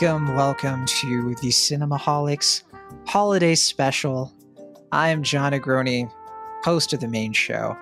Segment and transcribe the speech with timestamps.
[0.00, 2.62] Welcome, welcome to the Cinemaholics
[3.06, 4.32] Holiday Special.
[4.92, 6.10] I am John Negroni,
[6.64, 7.76] host of the main show.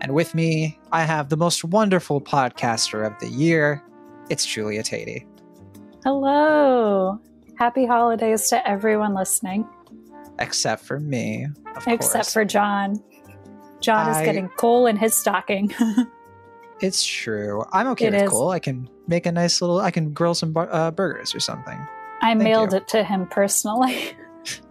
[0.00, 3.82] And with me, I have the most wonderful podcaster of the year.
[4.30, 5.26] It's Julia Teti.
[6.02, 7.20] Hello.
[7.58, 9.68] Happy holidays to everyone listening.
[10.38, 11.46] Except for me.
[11.86, 12.32] Except course.
[12.32, 13.02] for John.
[13.80, 14.18] John I...
[14.18, 15.74] is getting coal in his stocking.
[16.80, 17.66] it's true.
[17.70, 18.30] I'm okay it with is.
[18.30, 18.48] coal.
[18.48, 21.78] I can make a nice little, I can grill some uh, burgers or something.
[22.22, 22.78] I Thank mailed you.
[22.78, 24.16] it to him personally.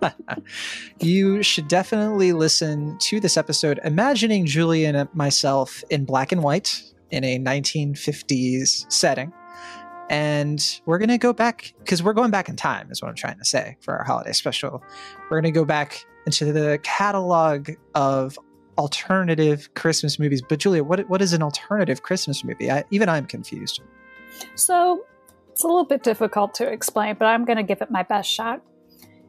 [1.00, 6.82] you should definitely listen to this episode, imagining Julia and myself in black and white
[7.12, 9.32] in a 1950s setting.
[10.10, 13.16] And we're going to go back because we're going back in time, is what I'm
[13.16, 14.81] trying to say for our holiday special.
[15.30, 18.40] We're going to go back into the catalog of
[18.80, 20.42] alternative Christmas movies.
[20.42, 22.72] But Julia, what what is an alternative Christmas movie?
[22.72, 23.81] I, even I'm confused.
[24.56, 25.06] So
[25.52, 28.30] it's a little bit difficult to explain, but I'm going to give it my best
[28.30, 28.62] shot.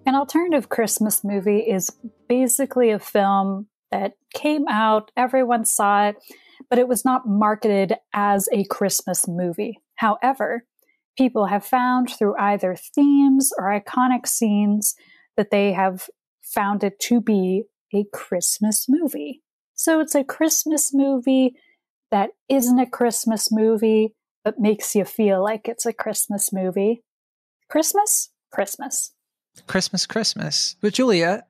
[0.06, 1.90] An alternative Christmas movie is
[2.28, 6.16] basically a film that came out, everyone saw it,
[6.68, 9.78] but it was not marketed as a Christmas movie.
[9.96, 10.64] However,
[11.18, 14.94] people have found through either themes or iconic scenes
[15.36, 16.08] that they have
[16.42, 17.64] found it to be
[17.94, 19.42] a Christmas movie.
[19.74, 21.54] So it's a Christmas movie
[22.10, 27.02] that isn't a Christmas movie, but makes you feel like it's a Christmas movie.
[27.68, 28.30] Christmas?
[28.50, 29.12] Christmas.
[29.66, 30.76] Christmas, Christmas.
[30.80, 31.44] But Julia,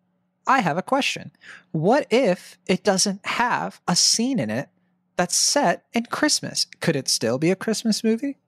[0.46, 1.32] I have a question.
[1.72, 4.68] What if it doesn't have a scene in it
[5.16, 6.66] that's set in Christmas?
[6.80, 8.38] Could it still be a Christmas movie?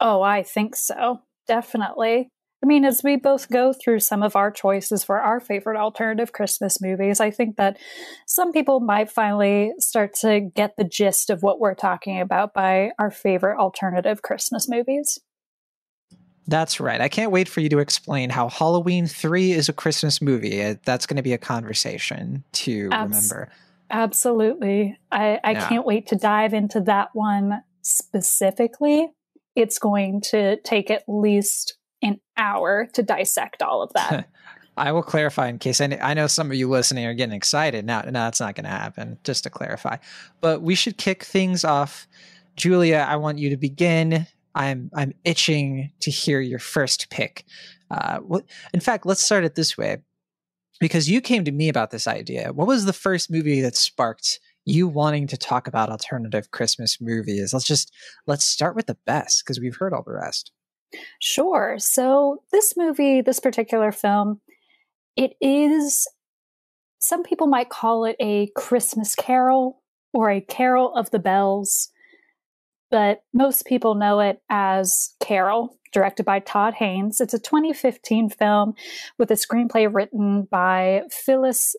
[0.00, 1.20] Oh, I think so.
[1.46, 2.28] Definitely.
[2.62, 6.32] I mean, as we both go through some of our choices for our favorite alternative
[6.32, 7.76] Christmas movies, I think that
[8.26, 12.92] some people might finally start to get the gist of what we're talking about by
[13.00, 15.18] our favorite alternative Christmas movies.
[16.46, 17.00] That's right.
[17.00, 20.62] I can't wait for you to explain how Halloween 3 is a Christmas movie.
[20.62, 23.52] Uh, that's going to be a conversation to Abs- remember.
[23.90, 24.98] Absolutely.
[25.10, 25.68] I, I yeah.
[25.68, 29.08] can't wait to dive into that one specifically.
[29.56, 34.28] It's going to take at least an hour to dissect all of that.
[34.76, 37.84] I will clarify in case I, I know some of you listening are getting excited.
[37.84, 39.98] Now, no, that's not going to happen, just to clarify.
[40.40, 42.06] But we should kick things off.
[42.56, 47.44] Julia, I want you to begin I'm I'm itching to hear your first pick.
[47.90, 49.98] Uh, what, in fact, let's start it this way,
[50.80, 52.52] because you came to me about this idea.
[52.52, 57.52] What was the first movie that sparked you wanting to talk about alternative Christmas movies?
[57.52, 57.92] Let's just
[58.26, 60.52] let's start with the best because we've heard all the rest.
[61.20, 61.76] Sure.
[61.78, 64.40] So this movie, this particular film,
[65.16, 66.08] it is.
[66.98, 69.82] Some people might call it a Christmas Carol
[70.12, 71.90] or a Carol of the Bells
[72.92, 77.22] but most people know it as Carol, directed by Todd Haynes.
[77.22, 78.74] It's a 2015 film
[79.18, 81.74] with a screenplay written by Phyllis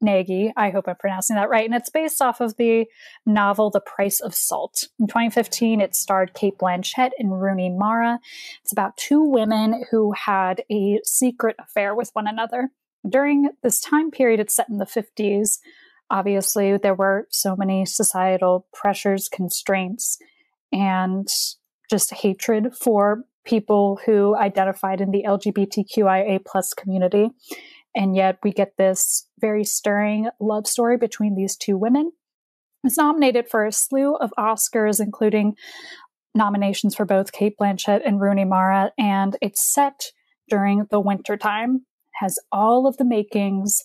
[0.00, 0.52] Nagy.
[0.56, 1.64] I hope I'm pronouncing that right.
[1.64, 2.86] And it's based off of the
[3.26, 4.84] novel The Price of Salt.
[4.98, 8.18] In 2015, it starred Cate Blanchett and Rooney Mara.
[8.62, 12.70] It's about two women who had a secret affair with one another.
[13.08, 15.58] During this time period, it's set in the 50s
[16.10, 20.18] obviously there were so many societal pressures, constraints,
[20.72, 21.28] and
[21.88, 27.30] just hatred for people who identified in the LGBTQIA plus community.
[27.94, 32.12] And yet we get this very stirring love story between these two women.
[32.84, 35.54] It's nominated for a slew of Oscars, including
[36.34, 40.12] nominations for both Cate Blanchett and Rooney Mara, and it's set
[40.48, 41.84] during the wintertime.
[42.14, 43.82] Has all of the makings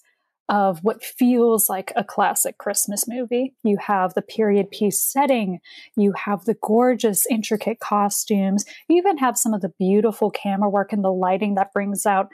[0.47, 3.55] of what feels like a classic Christmas movie.
[3.63, 5.59] You have the period piece setting,
[5.97, 10.94] you have the gorgeous, intricate costumes, you even have some of the beautiful camera work
[10.94, 12.27] and the lighting that brings out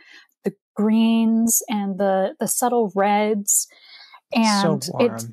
[0.76, 3.68] greens and the, the subtle reds.
[4.34, 5.28] And so it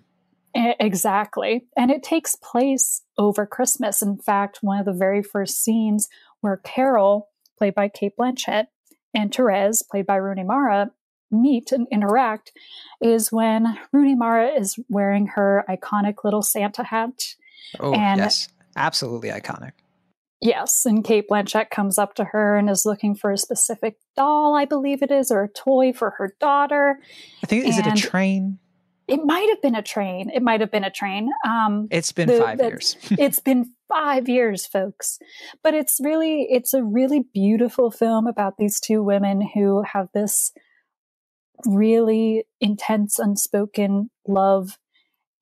[0.54, 1.66] exactly.
[1.76, 4.02] And it takes place over Christmas.
[4.02, 6.08] In fact, one of the very first scenes
[6.40, 8.66] where Carol, played by Cate Blanchett,
[9.14, 10.90] and Therese, played by Rooney Mara,
[11.30, 12.52] meet and interact
[13.00, 17.34] is when Rooney Mara is wearing her iconic little Santa hat.
[17.78, 18.48] Oh, and yes.
[18.76, 19.72] Absolutely iconic.
[20.40, 24.54] Yes, and Cate Blanchett comes up to her and is looking for a specific doll,
[24.54, 27.00] I believe it is, or a toy for her daughter.
[27.42, 28.58] I think is it a train?
[29.08, 30.30] It might have been a train.
[30.30, 31.30] It might have been a train.
[31.46, 32.96] Um, it's been the, five the, years.
[33.12, 35.18] it's been five years, folks.
[35.64, 40.52] But it's really, it's a really beautiful film about these two women who have this
[41.64, 44.78] really intense, unspoken love.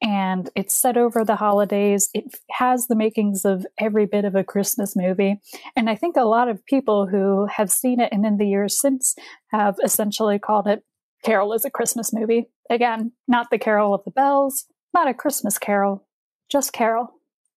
[0.02, 2.10] And it's set over the holidays.
[2.12, 5.40] It has the makings of every bit of a Christmas movie.
[5.74, 8.78] And I think a lot of people who have seen it and in the years
[8.80, 9.14] since
[9.52, 10.82] have essentially called it
[11.24, 12.48] Carol is a Christmas movie.
[12.70, 16.06] Again, not the Carol of the Bells, not a Christmas Carol,
[16.50, 17.14] just Carol,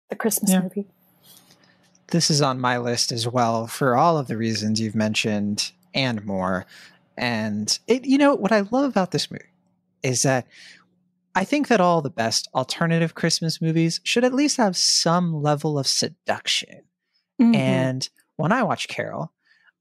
[0.09, 0.61] the Christmas yeah.
[0.61, 0.85] movie.
[2.07, 6.25] This is on my list as well for all of the reasons you've mentioned and
[6.25, 6.65] more.
[7.17, 9.43] And it, you know, what I love about this movie
[10.03, 10.47] is that
[11.37, 15.77] I think that all the best alternative Christmas movies should at least have some level
[15.77, 16.81] of seduction.
[17.39, 17.53] Mm-hmm.
[17.53, 19.31] And when I watch Carol,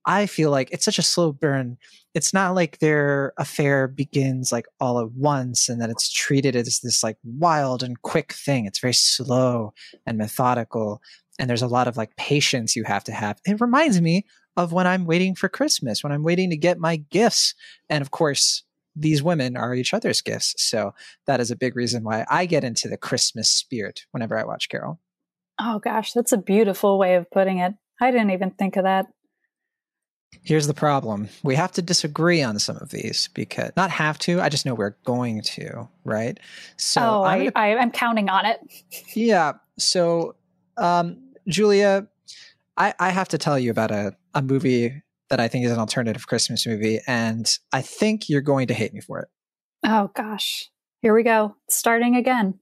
[0.04, 1.78] I feel like it's such a slow burn.
[2.12, 6.80] It's not like their affair begins like all at once and that it's treated as
[6.80, 8.66] this like wild and quick thing.
[8.66, 9.72] It's very slow
[10.04, 11.00] and methodical.
[11.38, 13.40] And there's a lot of like patience you have to have.
[13.46, 14.26] It reminds me
[14.58, 17.54] of when I'm waiting for Christmas, when I'm waiting to get my gifts.
[17.88, 18.62] And of course,
[18.96, 20.54] these women are each other's gifts.
[20.56, 20.94] So
[21.26, 24.68] that is a big reason why I get into the Christmas spirit whenever I watch
[24.68, 24.98] Carol.
[25.60, 27.74] Oh gosh, that's a beautiful way of putting it.
[28.00, 29.06] I didn't even think of that.
[30.42, 31.28] Here's the problem.
[31.42, 34.74] We have to disagree on some of these because not have to, I just know
[34.74, 36.38] we're going to, right?
[36.76, 38.60] So oh, I'm, gonna, I, am counting on it.
[39.14, 39.54] yeah.
[39.78, 40.36] So
[40.76, 42.06] um, Julia,
[42.76, 45.78] I, I have to tell you about a, a movie that I think is an
[45.78, 49.28] alternative Christmas movie, and I think you're going to hate me for it.
[49.84, 50.70] Oh gosh.
[51.02, 51.54] Here we go.
[51.68, 52.58] Starting again.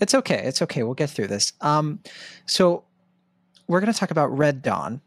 [0.00, 0.42] It's okay.
[0.44, 0.82] It's okay.
[0.82, 1.52] We'll get through this.
[1.60, 2.00] Um,
[2.46, 2.84] so
[3.66, 5.00] we're going to talk about Red Dawn.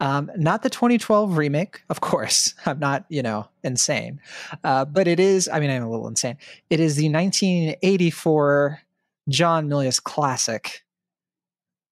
[0.00, 2.54] Um, not the 2012 remake, of course.
[2.66, 4.20] I'm not, you know, insane.
[4.64, 6.38] Uh, but it is, I mean, I'm a little insane.
[6.70, 8.80] It is the 1984
[9.28, 10.84] John Milius classic,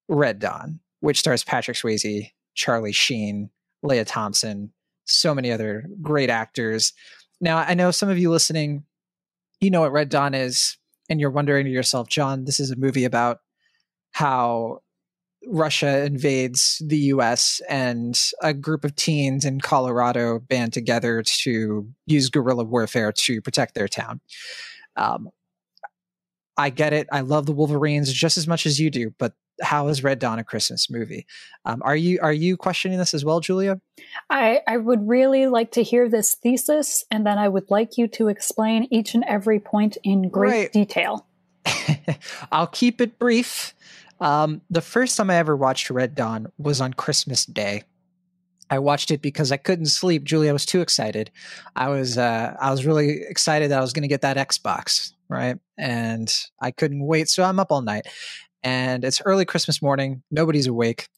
[0.09, 3.51] Red Dawn, which stars Patrick Swayze, Charlie Sheen,
[3.83, 4.73] Lea Thompson,
[5.07, 6.93] so many other great actors.
[7.41, 8.85] Now, I know some of you listening,
[9.61, 10.77] you know what Red Dawn is,
[11.09, 13.39] and you're wondering to yourself, John, this is a movie about
[14.11, 14.81] how
[15.47, 22.29] Russia invades the US and a group of teens in Colorado band together to use
[22.29, 24.21] guerrilla warfare to protect their town.
[24.97, 25.31] Um,
[26.57, 27.07] I get it.
[27.13, 30.39] I love the Wolverines just as much as you do, but how is Red Dawn
[30.39, 31.27] a Christmas movie?
[31.65, 33.81] Um, are you are you questioning this as well, Julia?
[34.31, 38.09] I, I would really like to hear this thesis, and then I would like you
[38.09, 40.73] to explain each and every point in great right.
[40.73, 41.27] detail.
[42.53, 43.75] I'll keep it brief.
[44.21, 47.83] Um, the first time I ever watched Red Dawn was on Christmas Day.
[48.71, 50.25] I watched it because I couldn't sleep.
[50.25, 51.31] Julia was too excited.
[51.75, 55.13] I was uh, I was really excited that I was going to get that Xbox,
[55.29, 55.59] right?
[55.79, 58.07] And I couldn't wait, so I'm up all night
[58.63, 60.23] and it's early Christmas morning.
[60.31, 61.09] Nobody's awake,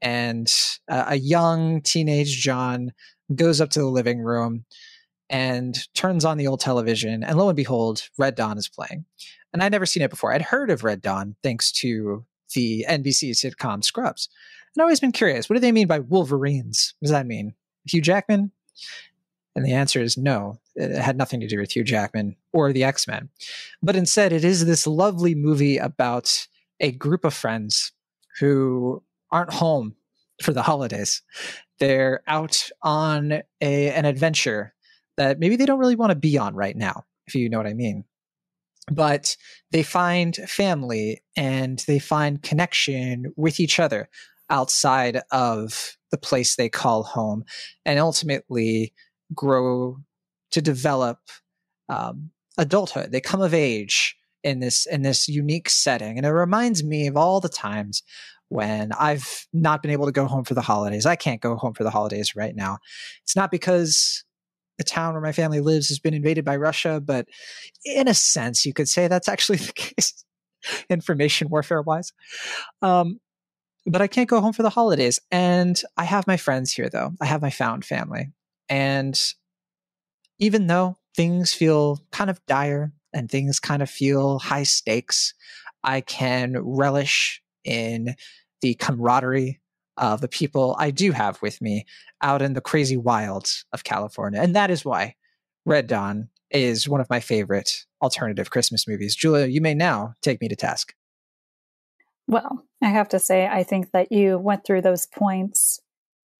[0.00, 0.52] and
[0.88, 2.92] uh, a young teenage John
[3.34, 4.64] goes up to the living room
[5.30, 9.04] and turns on the old television, and lo and behold, Red Dawn is playing.
[9.52, 10.32] And I'd never seen it before.
[10.32, 12.24] I'd heard of Red Dawn thanks to
[12.54, 14.28] the NBC sitcom Scrubs.
[14.74, 16.94] And I've always been curious what do they mean by Wolverines?
[16.98, 17.54] What does that mean?
[17.86, 18.52] Hugh Jackman?
[19.54, 20.60] And the answer is no.
[20.76, 23.28] It had nothing to do with Hugh Jackman or the X Men.
[23.82, 26.46] But instead, it is this lovely movie about
[26.80, 27.92] a group of friends
[28.40, 29.94] who aren't home
[30.42, 31.22] for the holidays.
[31.78, 34.74] They're out on a, an adventure
[35.16, 37.66] that maybe they don't really want to be on right now, if you know what
[37.66, 38.04] I mean.
[38.90, 39.36] But
[39.70, 44.08] they find family and they find connection with each other
[44.48, 47.44] outside of the place they call home
[47.84, 48.94] and ultimately
[49.34, 49.98] grow
[50.52, 51.18] to develop
[51.90, 53.12] um, adulthood.
[53.12, 57.16] They come of age in this in this unique setting and it reminds me of
[57.16, 58.02] all the times
[58.48, 61.06] when I've not been able to go home for the holidays.
[61.06, 62.78] I can't go home for the holidays right now.
[63.22, 64.24] It's not because
[64.78, 67.26] the town where my family lives has been invaded by Russia, but
[67.84, 70.24] in a sense, you could say that's actually the case,
[70.88, 72.12] information warfare wise.
[72.80, 73.20] Um,
[73.86, 75.18] but I can't go home for the holidays.
[75.30, 77.12] And I have my friends here, though.
[77.20, 78.32] I have my found family.
[78.68, 79.18] And
[80.38, 85.34] even though things feel kind of dire, and things kind of feel high stakes,
[85.82, 88.14] I can relish in
[88.60, 89.60] the camaraderie
[89.96, 91.84] of the people I do have with me
[92.22, 94.40] out in the crazy wilds of California.
[94.40, 95.14] And that is why
[95.64, 99.14] Red Dawn is one of my favorite alternative Christmas movies.
[99.14, 100.94] Julia, you may now take me to task.
[102.26, 105.80] Well, I have to say, I think that you went through those points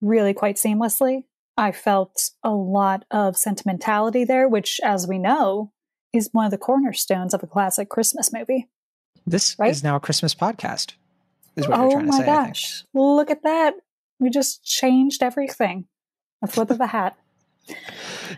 [0.00, 1.24] really quite seamlessly.
[1.56, 5.72] I felt a lot of sentimentality there, which, as we know,
[6.12, 8.68] is one of the cornerstones of a classic Christmas movie.
[9.26, 9.70] This right?
[9.70, 10.94] is now a Christmas podcast.
[11.56, 12.22] Is what oh you're trying to say.
[12.22, 12.84] Oh my gosh.
[12.94, 13.74] Look at that.
[14.20, 15.86] We just changed everything.
[16.42, 17.16] A flip of a hat.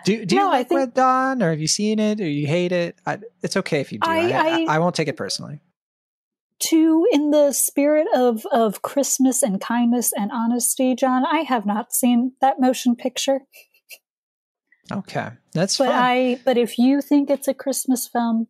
[0.05, 2.29] do do you No, I like think- Red Dawn, or have you seen it, or
[2.29, 2.97] you hate it?
[3.07, 4.09] I, it's okay if you do.
[4.09, 5.61] I, I- I, I- I won't take it personally.
[6.61, 11.93] to in the spirit of of Christmas and kindness and honesty, John, I have not
[11.93, 13.41] seen that motion picture.
[14.91, 15.97] Okay, that's But fine.
[15.97, 18.49] I but if you think it's a Christmas film,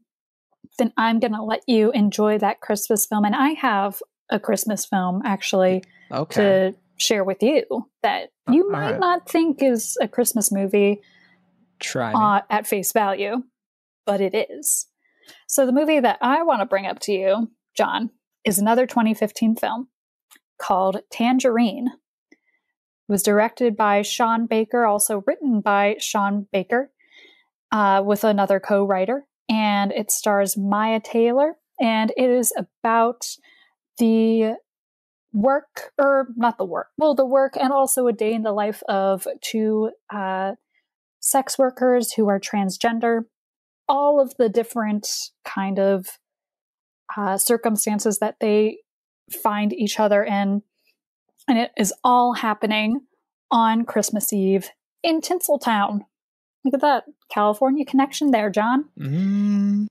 [0.79, 4.87] then I'm going to let you enjoy that Christmas film and I have a Christmas
[4.87, 7.65] film actually okay, to share with you
[8.03, 9.01] that you all might right.
[9.01, 11.01] not think is a Christmas movie
[11.81, 13.43] try uh, at face value,
[14.07, 14.87] but it is.
[15.47, 18.11] So the movie that I want to bring up to you, John,
[18.45, 19.89] is another 2015 film
[20.61, 21.89] called Tangerine.
[23.11, 26.93] Was directed by Sean Baker, also written by Sean Baker,
[27.73, 33.27] uh, with another co-writer, and it stars Mya Taylor, and it is about
[33.99, 34.55] the
[35.33, 38.81] work, or not the work, well, the work, and also a day in the life
[38.89, 40.53] of two uh,
[41.19, 43.23] sex workers who are transgender,
[43.89, 45.09] all of the different
[45.45, 46.21] kind of
[47.17, 48.79] uh, circumstances that they
[49.43, 50.63] find each other in.
[51.51, 53.01] And it is all happening
[53.51, 54.71] on Christmas Eve
[55.03, 56.03] in Tinseltown.
[56.65, 58.85] Look at that California connection there, John.
[58.97, 59.87] Mm,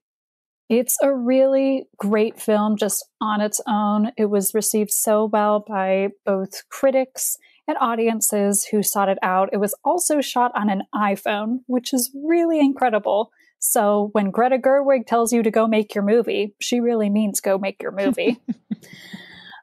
[0.69, 4.13] It's a really great film just on its own.
[4.17, 7.35] It was received so well by both critics
[7.67, 9.49] and audiences who sought it out.
[9.51, 13.31] It was also shot on an iPhone, which is really incredible.
[13.59, 17.57] So when Greta Gerwig tells you to go make your movie, she really means go
[17.57, 18.39] make your movie.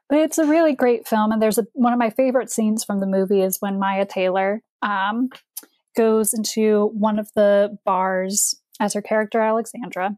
[0.09, 2.99] but it's a really great film, and there's a, one of my favorite scenes from
[2.99, 5.29] the movie is when Mya Taylor um,
[5.95, 10.17] goes into one of the bars as her character Alexandra,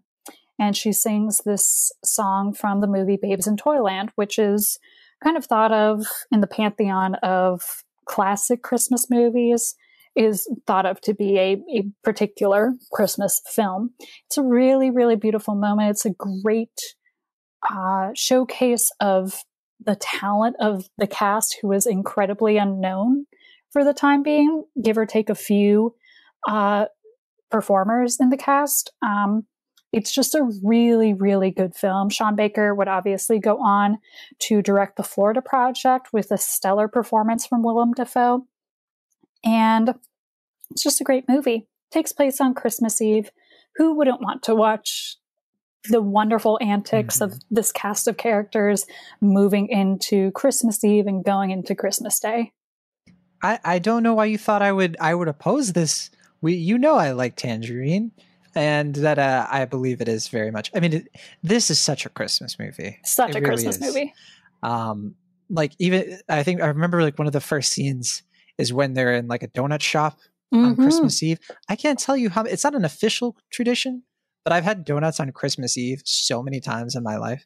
[0.59, 4.77] and she sings this song from the movie Babes in Toyland, which is
[5.23, 9.75] kind of thought of in the pantheon of classic Christmas movies,
[10.15, 13.91] is thought of to be a, a particular Christmas film.
[14.27, 15.91] It's a really, really beautiful moment.
[15.91, 16.11] It's a
[16.43, 16.77] great
[17.69, 19.43] uh, showcase of
[19.79, 23.25] the talent of the cast, who is incredibly unknown
[23.71, 25.95] for the time being, give or take a few
[26.47, 26.85] uh,
[27.49, 28.91] performers in the cast.
[29.01, 29.45] Um,
[29.91, 32.09] it's just a really, really good film.
[32.09, 33.97] Sean Baker would obviously go on
[34.39, 38.45] to direct the Florida Project with a stellar performance from Willem Dafoe.
[39.43, 39.95] And
[40.69, 41.67] it's just a great movie.
[41.91, 43.31] takes place on Christmas Eve.
[43.77, 45.15] Who wouldn't want to watch
[45.89, 48.85] the wonderful antics of this cast of characters
[49.21, 52.51] moving into Christmas Eve and going into Christmas Day?
[53.43, 56.09] I I don't know why you thought I would I would oppose this.
[56.41, 58.11] We you know I like Tangerine,
[58.55, 60.71] and that uh, I believe it is very much.
[60.75, 61.07] I mean, it,
[61.43, 62.97] this is such a Christmas movie.
[63.05, 63.81] Such It a really Christmas is.
[63.95, 64.13] movie.
[64.63, 65.15] um
[65.51, 68.21] like even i think i remember like one of the first scenes
[68.59, 70.19] is when they're in like a donut shop
[70.53, 70.83] on Mhm.
[70.83, 74.03] christmas eve i can't tell you how it's not an official tradition
[74.49, 77.45] but i've had donuts on christmas eve so many times in my life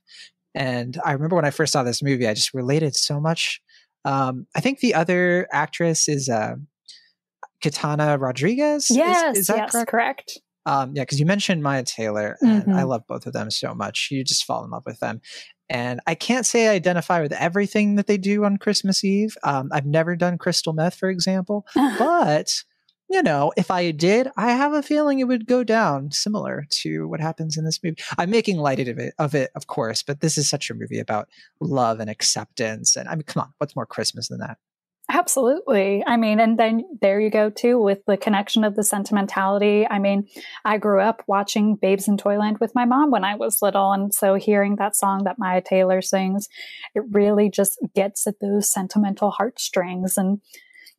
[0.56, 3.62] and i remember when i first saw this movie i just related so much
[4.06, 6.56] um i think the other actress is uh
[7.64, 10.40] kitana rodriguez Is- Yes, is, that yes, correct correct.
[10.66, 12.88] um, yeah, because you mentioned Mya Taylor, and I Mhm.
[12.88, 14.08] love both of them so much.
[14.12, 15.20] You just fall in love with them.
[15.70, 19.36] And I can't say I identify with everything that they do on Christmas Eve.
[19.44, 21.66] Um, I've never done crystal meth, for example,
[22.00, 22.64] but
[23.14, 27.08] you know, if I did, I have a feeling it would go down similar to
[27.08, 27.98] what happens in this movie.
[28.18, 30.98] I'm making light of it, of it, of course, but this is such a movie
[30.98, 31.30] about
[31.62, 32.96] love and acceptance.
[32.96, 34.58] And I mean, come on, what's more Christmas than that?
[35.12, 36.04] Absolutely.
[36.08, 39.86] I mean, and then there you go too with the connection of the sentimentality.
[39.88, 40.28] I mean,
[40.66, 43.92] I grew up watching Babes in Toyland with my mom when I was little.
[43.92, 46.48] And so hearing that song that Mya Taylor sings,
[46.96, 50.18] it really just gets at those sentimental heartstrings.
[50.18, 50.42] And,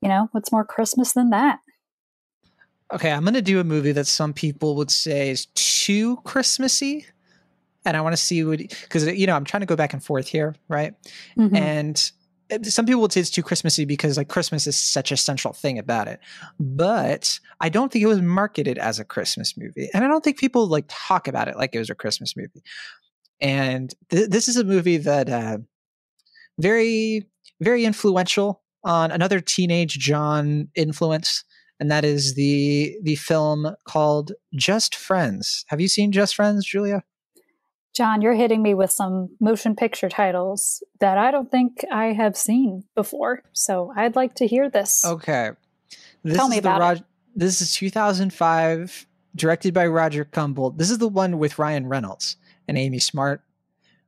[0.00, 1.58] you know, what's more Christmas than that?
[2.94, 7.06] Okay, I'm going to do a movie that some people would say is too Christmassy.
[7.84, 10.02] And I want to see what, because, you know, I'm trying to go back and
[10.02, 10.94] forth here, right?
[11.36, 11.56] Mhm.
[11.56, 12.12] And
[12.50, 15.52] uh, some people would say it's too Christmassy because, like, Christmas is such a central
[15.52, 16.20] thing about it.
[16.60, 19.90] But I don't think it was marketed as a Christmas movie.
[19.92, 22.62] And I don't think people, like, talk about it like it was a Christmas movie.
[23.40, 25.58] And th- this is a movie that, uh,
[26.58, 27.26] very,
[27.60, 31.44] very influential on another teenage John influence
[31.84, 35.66] and that is the the film called Just Friends.
[35.68, 37.02] Have you seen Just Friends, Julia?
[37.92, 42.38] John, you're hitting me with some motion picture titles that I don't think I have
[42.38, 43.42] seen before.
[43.52, 45.04] So I'd like to hear this.
[45.04, 45.50] Okay.
[46.22, 47.04] This Tell is me the about it.
[47.36, 50.70] This is 2005, directed by Roger Kumble.
[50.70, 52.36] This is the one with Ryan Reynolds
[52.66, 53.42] and Amy Smart,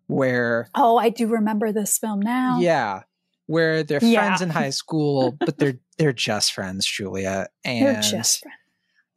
[0.06, 2.59] where Oh, I do remember this film now.
[2.59, 3.02] yeah,
[3.45, 4.25] where they're Yeah.
[4.25, 7.47] friends in high school, but they're they're just friends, Julia.
[7.65, 8.57] And You're just friends.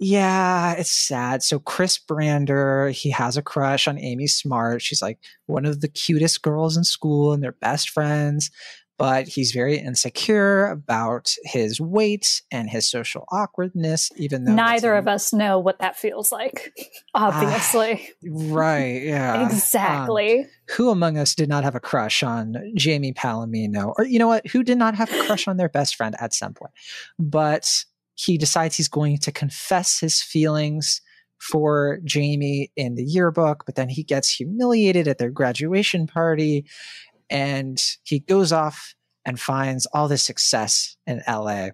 [0.01, 1.43] Yeah, it's sad.
[1.43, 4.81] So Chris Brander, he has a crush on Amy Smart.
[4.81, 8.50] She's like one of the cutest girls in school and they're best friends
[8.99, 15.07] but he's very insecure about his weight and his social awkwardness, even though neither of
[15.07, 16.73] us know what that feels like,
[17.15, 18.09] obviously.
[18.27, 19.45] Uh, right, yeah.
[19.45, 20.41] exactly.
[20.41, 23.93] Um, who among us did not have a crush on Jamie Palomino?
[23.97, 24.45] Or you know what?
[24.47, 26.73] Who did not have a crush on their best friend at some point?
[27.17, 31.01] But he decides he's going to confess his feelings
[31.39, 36.65] for Jamie in the yearbook, but then he gets humiliated at their graduation party
[37.29, 38.93] and he goes off
[39.25, 41.69] and finds all this success in LA.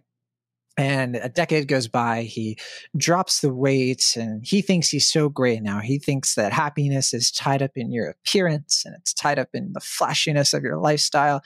[0.77, 2.57] And a decade goes by, he
[2.97, 5.79] drops the weight and he thinks he's so great now.
[5.79, 9.71] He thinks that happiness is tied up in your appearance and it's tied up in
[9.71, 11.41] the flashiness of your lifestyle.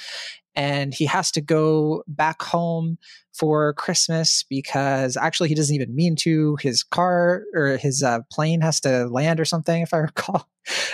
[0.56, 2.98] And he has to go back home
[3.32, 6.58] for Christmas because actually he doesn't even mean to.
[6.60, 10.50] His car or his uh, plane has to land or something, if I recall.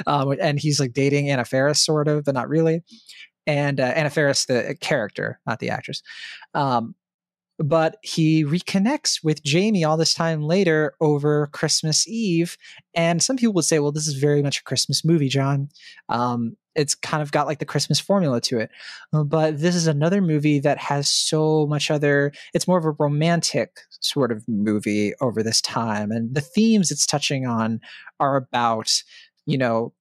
[0.05, 2.83] Um, and he's like dating Anna Faris, sort of, but not really.
[3.47, 6.03] And uh, Anna Faris, the character, not the actress.
[6.53, 6.95] Um,
[7.59, 12.57] but he reconnects with Jamie all this time later over Christmas Eve.
[12.93, 15.69] And some people would say, well, this is very much a Christmas movie, John.
[16.09, 18.69] Um, it's kind of got like the Christmas formula to it.
[19.13, 22.95] Uh, but this is another movie that has so much other, it's more of a
[22.99, 26.11] romantic sort of movie over this time.
[26.11, 27.79] And the themes it's touching on
[28.19, 29.01] are about,
[29.45, 29.93] you know,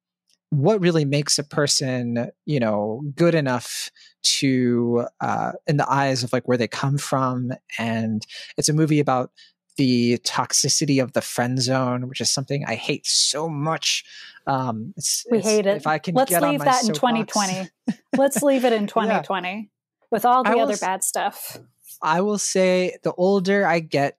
[0.59, 3.91] what really makes a person, you know, good enough
[4.23, 7.53] to, uh, in the eyes of like where they come from.
[7.79, 9.31] And it's a movie about
[9.77, 14.05] the toxicity of the friend zone, which is something I hate so much.
[14.47, 15.77] Um, it's, we it's, hate it.
[15.77, 17.33] If I can let's leave that in soapbox.
[17.33, 17.71] 2020.
[18.17, 19.63] let's leave it in 2020 yeah.
[20.11, 21.59] with all the I other bad stuff.
[22.03, 24.19] I will say the older I get,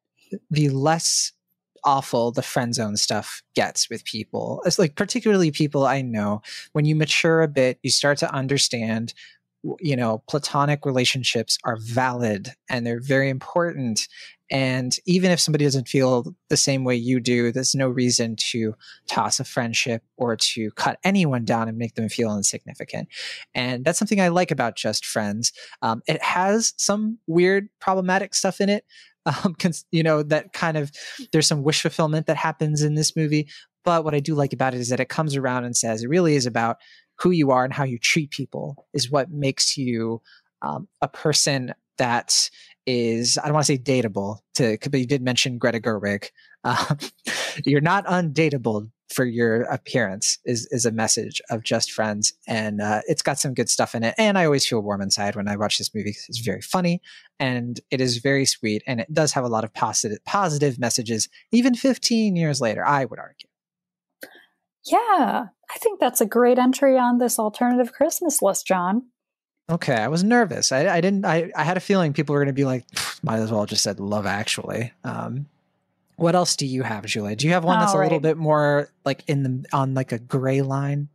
[0.50, 1.32] the less
[1.86, 4.62] awful the friend zone stuff gets with people.
[4.66, 6.42] It's like particularly people I know.
[6.74, 9.14] When you mature a bit, you start to understand
[9.80, 14.08] you know platonic relationships are valid and they're very important
[14.52, 18.76] and even if somebody doesn't feel the same way you do there's no reason to
[19.08, 23.08] toss a friendship or to cut anyone down and make them feel insignificant
[23.54, 28.62] and that's something i like about just friends um, it has some weird problematic stuff
[28.62, 28.86] in it
[29.26, 29.56] um,
[29.92, 30.92] you know, that kind of
[31.32, 33.48] there's some wish fulfillment that happens in this movie.
[33.84, 36.10] But what I do like about it is that it comes around and says it
[36.10, 36.78] really is about
[37.20, 40.22] who you are and how you treat people is what makes you
[40.62, 42.50] um, a person that
[42.86, 46.30] is I don't want to say dateable to but you did mention Greta Gerwig.
[46.64, 46.98] Um,
[47.66, 53.02] you're not undateable for your appearance is is a message of just friends and uh,
[53.08, 55.56] it's got some good stuff in it and i always feel warm inside when i
[55.56, 57.02] watch this movie it's very funny
[57.40, 61.30] and it is very sweet and it does have a lot of positive positive messages
[61.52, 63.48] even 15 years later i would argue.
[64.86, 69.04] Yeah i think that's a great entry on this alternative christmas list john.
[69.70, 70.72] Okay i was nervous.
[70.72, 72.86] I, I didn't I, I had a feeling people were going to be like
[73.22, 75.48] might as well just said love actually um,
[76.16, 77.36] what else do you have, Julia?
[77.36, 80.12] Do you have one that's All a little bit more like in the on like
[80.12, 81.10] a gray line?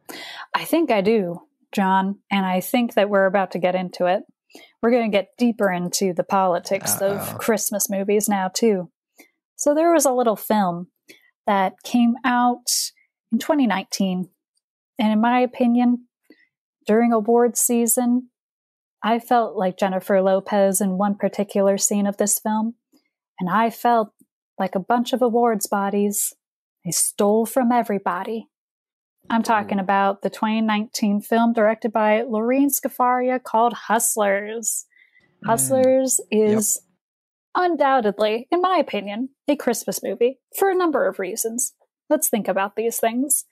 [0.54, 1.40] I think I do,
[1.72, 4.22] John, and I think that we're about to get into it.
[4.82, 7.16] We're going to get deeper into the politics Uh-oh.
[7.16, 8.90] of Christmas movies now too.
[9.56, 10.88] So there was a little film
[11.46, 12.66] that came out
[13.32, 14.28] in 2019,
[14.98, 16.06] and in my opinion,
[16.86, 18.28] during award season,
[19.02, 22.74] I felt like Jennifer Lopez in one particular scene of this film,
[23.38, 24.12] and I felt
[24.60, 26.34] like a bunch of awards bodies.
[26.84, 28.46] They stole from everybody.
[29.28, 34.86] I'm talking about the 2019 film directed by Lorene Scafaria called Hustlers.
[35.44, 35.48] Mm.
[35.48, 36.80] Hustlers is
[37.56, 37.70] yep.
[37.70, 41.74] undoubtedly, in my opinion, a Christmas movie for a number of reasons.
[42.08, 43.44] Let's think about these things.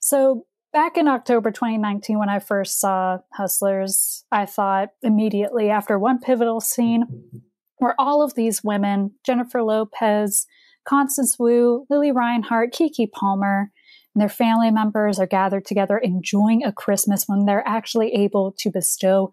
[0.00, 6.18] So, back in October 2019, when I first saw Hustlers, I thought immediately after one
[6.18, 7.42] pivotal scene
[7.82, 10.46] where all of these women, Jennifer Lopez,
[10.84, 13.72] Constance Wu, Lili Reinhart, Keke Palmer,
[14.14, 18.70] and their family members are gathered together enjoying a Christmas when they're actually able to
[18.70, 19.32] bestow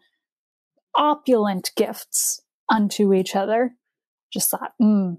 [0.95, 3.75] opulent gifts unto each other.
[4.33, 5.13] Just thought, hmm,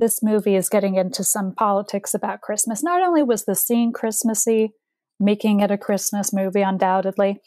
[0.00, 2.82] this movie is getting into some politics about Christmas.
[2.82, 4.72] Not only was the scene Christmassy,
[5.20, 7.40] making it a Christmas movie, undoubtedly,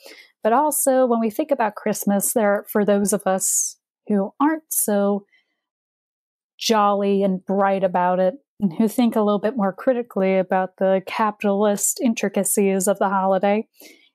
[0.44, 3.76] but also when we think about Christmas, there, for those of us
[4.10, 5.26] who aren't so
[6.58, 11.02] jolly and bright about it, and who think a little bit more critically about the
[11.06, 13.66] capitalist intricacies of the holiday,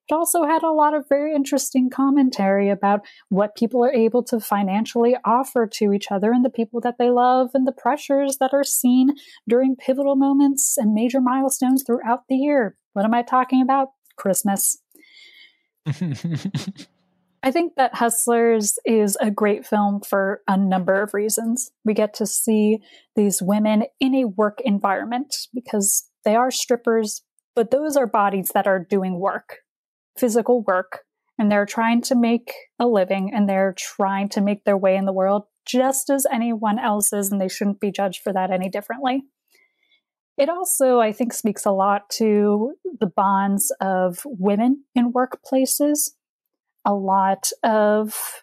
[0.06, 4.38] It also had a lot of very interesting commentary about what people are able to
[4.38, 8.52] financially offer to each other and the people that they love and the pressures that
[8.52, 9.14] are seen
[9.48, 12.76] during pivotal moments and major milestones throughout the year.
[12.92, 13.88] What am I talking about?
[14.16, 14.78] Christmas.
[17.44, 21.70] I think that Hustlers is a great film for a number of reasons.
[21.84, 22.78] We get to see
[23.16, 27.20] these women in a work environment because they are strippers,
[27.54, 29.58] but those are bodies that are doing work,
[30.16, 31.00] physical work,
[31.38, 35.04] and they're trying to make a living and they're trying to make their way in
[35.04, 38.70] the world just as anyone else is, and they shouldn't be judged for that any
[38.70, 39.22] differently.
[40.38, 46.12] It also, I think, speaks a lot to the bonds of women in workplaces
[46.84, 48.42] a lot of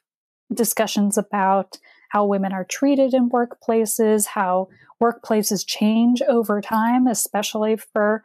[0.54, 1.78] discussions about
[2.10, 4.68] how women are treated in workplaces, how
[5.02, 8.24] workplaces change over time, especially for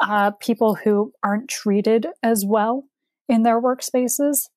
[0.00, 2.84] uh, people who aren't treated as well
[3.28, 4.48] in their workspaces.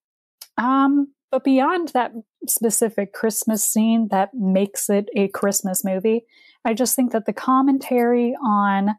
[0.57, 2.11] Um, but beyond that
[2.47, 6.25] specific Christmas scene that makes it a Christmas movie,
[6.65, 8.95] I just think that the commentary on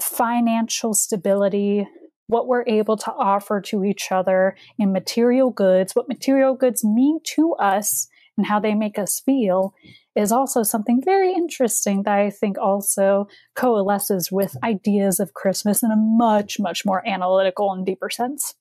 [0.00, 1.86] financial stability
[2.30, 7.18] what we're able to offer to each other in material goods, what material goods mean
[7.24, 9.74] to us, and how they make us feel
[10.16, 15.90] is also something very interesting that I think also coalesces with ideas of Christmas in
[15.90, 18.54] a much, much more analytical and deeper sense.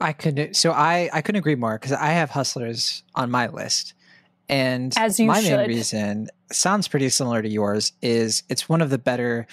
[0.00, 3.94] I could so I I couldn't agree more because I have hustlers on my list,
[4.48, 5.56] and As you my should.
[5.56, 7.92] main reason sounds pretty similar to yours.
[8.02, 9.46] Is it's one of the better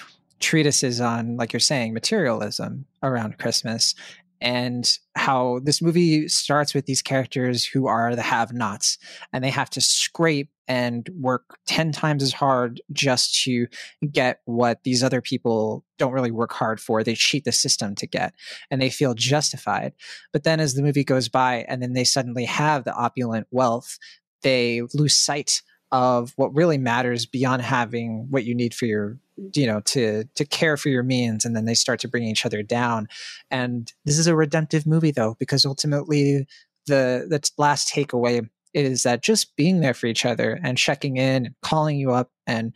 [0.45, 3.95] treatises on, like you're saying, materialism around Christmas
[4.39, 8.99] and how this movie starts with these characters who are the have nots
[9.33, 13.65] and they have to scrape and work 10 times as hard just to
[14.11, 17.03] get what these other people don't really work hard for.
[17.03, 18.35] They cheat the system to get
[18.69, 19.93] and they feel justified.
[20.31, 23.97] But then as the movie goes by and then they suddenly have the opulent wealth,
[24.43, 29.17] they lose sight of what really matters beyond having what you need for your
[29.53, 32.45] you know to to care for your means and then they start to bring each
[32.45, 33.07] other down.
[33.51, 36.47] And this is a redemptive movie though because ultimately
[36.87, 41.45] the the last takeaway is that just being there for each other and checking in
[41.45, 42.73] and calling you up and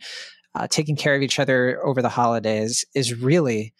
[0.54, 3.74] uh, taking care of each other over the holidays is really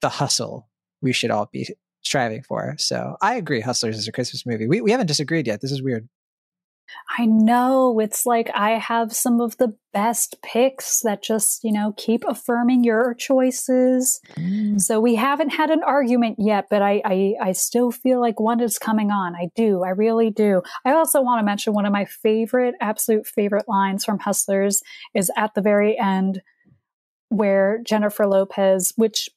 [0.00, 0.68] the hustle
[1.00, 1.68] we should all be
[2.02, 2.74] striving for.
[2.78, 4.66] So i agree hustlers is a christmas movie.
[4.66, 5.60] We, we haven't disagreed yet.
[5.60, 6.08] This is weird
[7.18, 11.94] I know it's like I have some of the best picks that just, you know,
[11.96, 14.20] keep affirming your choices.
[14.36, 14.80] Mm.
[14.80, 18.60] So we haven't had an argument yet, but I, I, I still feel like one
[18.60, 19.34] is coming on.
[19.34, 19.82] I do.
[19.82, 20.62] I really do.
[20.84, 24.82] I also want to mention one of my favorite, absolute favorite lines from Hustlers
[25.14, 26.42] is at the very end
[27.28, 29.28] where Jennifer Lopez, which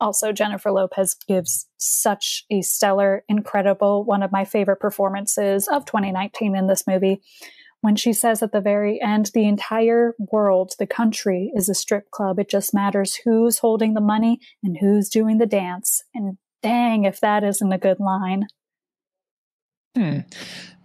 [0.00, 6.56] also Jennifer Lopez gives such a stellar, incredible, one of my favorite performances of 2019
[6.56, 7.20] in this movie.
[7.80, 12.10] When she says at the very end, the entire world, the country is a strip
[12.10, 12.40] club.
[12.40, 16.02] It just matters who's holding the money and who's doing the dance.
[16.12, 18.46] And dang, if that isn't a good line.
[19.96, 20.20] Hmm.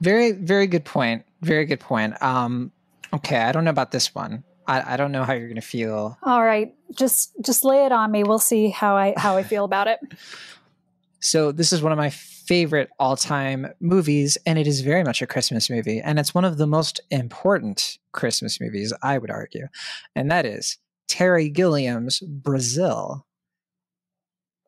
[0.02, 1.26] Very, very good point.
[1.41, 2.21] Very good point.
[2.21, 2.71] Um,
[3.12, 4.43] okay, I don't know about this one.
[4.67, 6.17] I, I don't know how you're going to feel.
[6.23, 8.23] All right, just just lay it on me.
[8.23, 9.99] We'll see how I how I feel about it.
[11.19, 15.28] So this is one of my favorite all-time movies, and it is very much a
[15.28, 19.67] Christmas movie, and it's one of the most important Christmas movies, I would argue,
[20.15, 23.26] and that is Terry Gilliam's Brazil.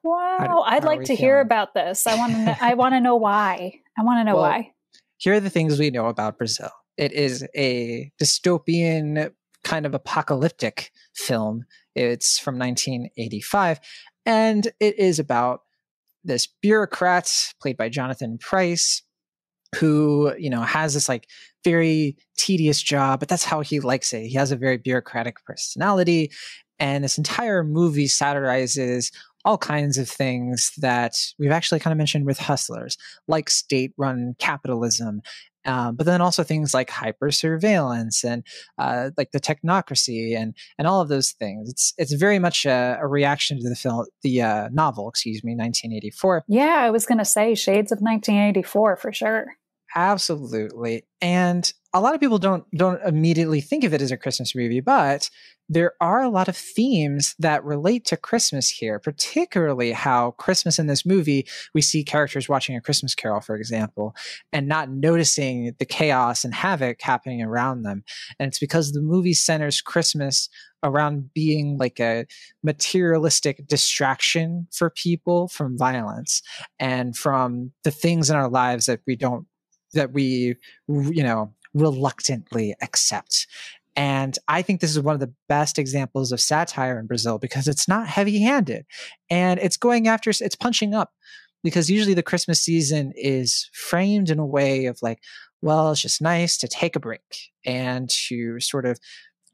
[0.03, 2.05] Wow, I'd like to hear about this.
[2.05, 2.45] I want to.
[2.45, 3.81] Know, I want to know why.
[3.97, 4.71] I want to know Well, why.
[5.17, 6.69] Here are the things we know about Brazil.
[6.97, 9.31] It is a dystopian
[9.65, 11.65] kind of apocalyptic film.
[11.95, 13.81] It's from 1985,
[14.25, 15.61] and it is about
[16.23, 17.29] this bureaucrat
[17.61, 19.01] played by Jonathan Pryce
[19.75, 21.27] who, you know, has this like
[21.65, 24.27] very tedious job, but that's how he likes it.
[24.27, 26.31] He has a very bureaucratic personality,
[26.79, 29.11] and this entire movie satirizes
[29.43, 32.97] all kinds of things that we've actually kind of mentioned with hustlers,
[33.27, 35.21] like state-run capitalism
[35.65, 38.43] um, but then also things like hyper surveillance and
[38.77, 41.69] uh, like the technocracy and and all of those things.
[41.69, 45.51] It's it's very much a, a reaction to the film, the uh, novel, excuse me,
[45.55, 46.45] 1984.
[46.47, 49.45] Yeah, I was going to say Shades of 1984 for sure.
[49.95, 54.53] Absolutely, and a lot of people don't don't immediately think of it as a Christmas
[54.53, 55.29] movie, but
[55.69, 60.87] there are a lot of themes that relate to Christmas here, particularly how Christmas in
[60.87, 64.13] this movie, we see characters watching a Christmas carol, for example,
[64.51, 68.03] and not noticing the chaos and havoc happening around them.
[68.39, 70.49] And it's because the movie centers Christmas
[70.83, 72.25] around being like a
[72.61, 76.41] materialistic distraction for people from violence
[76.77, 79.47] and from the things in our lives that we don't
[79.93, 80.55] that we
[80.87, 83.45] you know reluctantly accept
[83.95, 87.67] and I think this is one of the best examples of satire in Brazil because
[87.67, 88.85] it's not heavy handed
[89.29, 91.13] and it's going after, it's punching up
[91.63, 95.19] because usually the Christmas season is framed in a way of like,
[95.61, 98.99] well, it's just nice to take a break and to sort of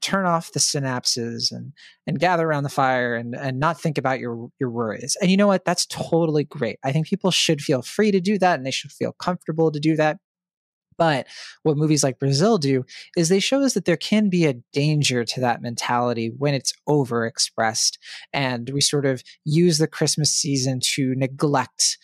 [0.02, 1.74] turn off the synapses and
[2.08, 5.16] and gather around the fire and and not think about your your worries.
[5.22, 5.64] And you know what?
[5.64, 6.80] That's totally great.
[6.84, 9.80] I think people should feel free to do that and they should feel comfortable to
[9.80, 10.18] do that.
[11.02, 11.26] But
[11.64, 12.86] what movies like Brazil do
[13.18, 16.74] is they show us that there can be a danger to that mentality when it's
[16.88, 17.98] overexpressed.
[18.34, 21.98] And we sort of use the Christmas season to neglect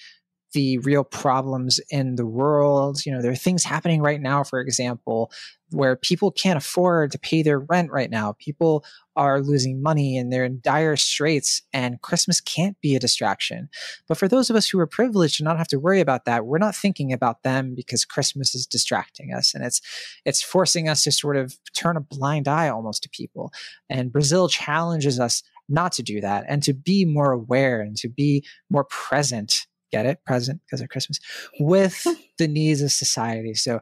[0.53, 3.05] the real problems in the world.
[3.05, 5.31] You know, there are things happening right now, for example,
[5.71, 8.36] where people can't afford to pay their rent right now.
[8.39, 8.86] People
[9.17, 13.67] are losing money and they're in dire straits, and Christmas can't be a distraction.
[14.07, 16.45] But for those of us who are privileged to not have to worry about that,
[16.45, 19.81] we're not thinking about them because Christmas is distracting us and it's
[20.23, 23.51] it's forcing us to sort of turn a blind eye almost to people.
[23.89, 28.07] And Brazil challenges us not to do that and to be more aware and to
[28.07, 31.19] be more present get it present because of christmas
[31.60, 32.06] with
[32.38, 33.80] the needs of society so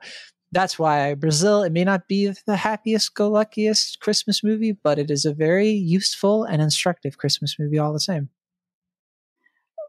[0.55, 5.11] that's why Brazil, it may not be the happiest go luckiest Christmas movie, but it
[5.11, 8.29] is a very useful and instructive Christmas movie all the same.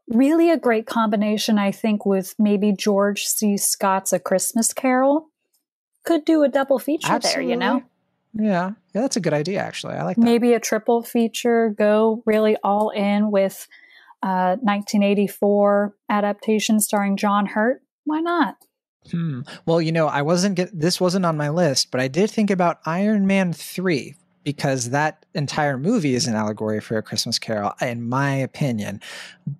[0.09, 3.57] Really a great combination, I think, with maybe George C.
[3.57, 5.31] Scott's A Christmas Carol.
[6.05, 7.43] Could do a double feature Absolutely.
[7.43, 7.77] there, you know?
[8.35, 8.73] Yeah.
[8.95, 9.95] Yeah, that's a good idea, actually.
[9.95, 10.23] I like that.
[10.23, 13.67] Maybe a triple feature, go really all in with
[14.27, 17.81] uh, 1984 adaptation starring John Hurt.
[18.05, 18.57] Why not?
[19.13, 19.43] Hmm.
[19.67, 22.51] Well, you know, I wasn't get this wasn't on my list, but I did think
[22.51, 27.73] about Iron Man 3 because that entire movie is an allegory for a Christmas Carol,
[27.81, 29.01] in my opinion.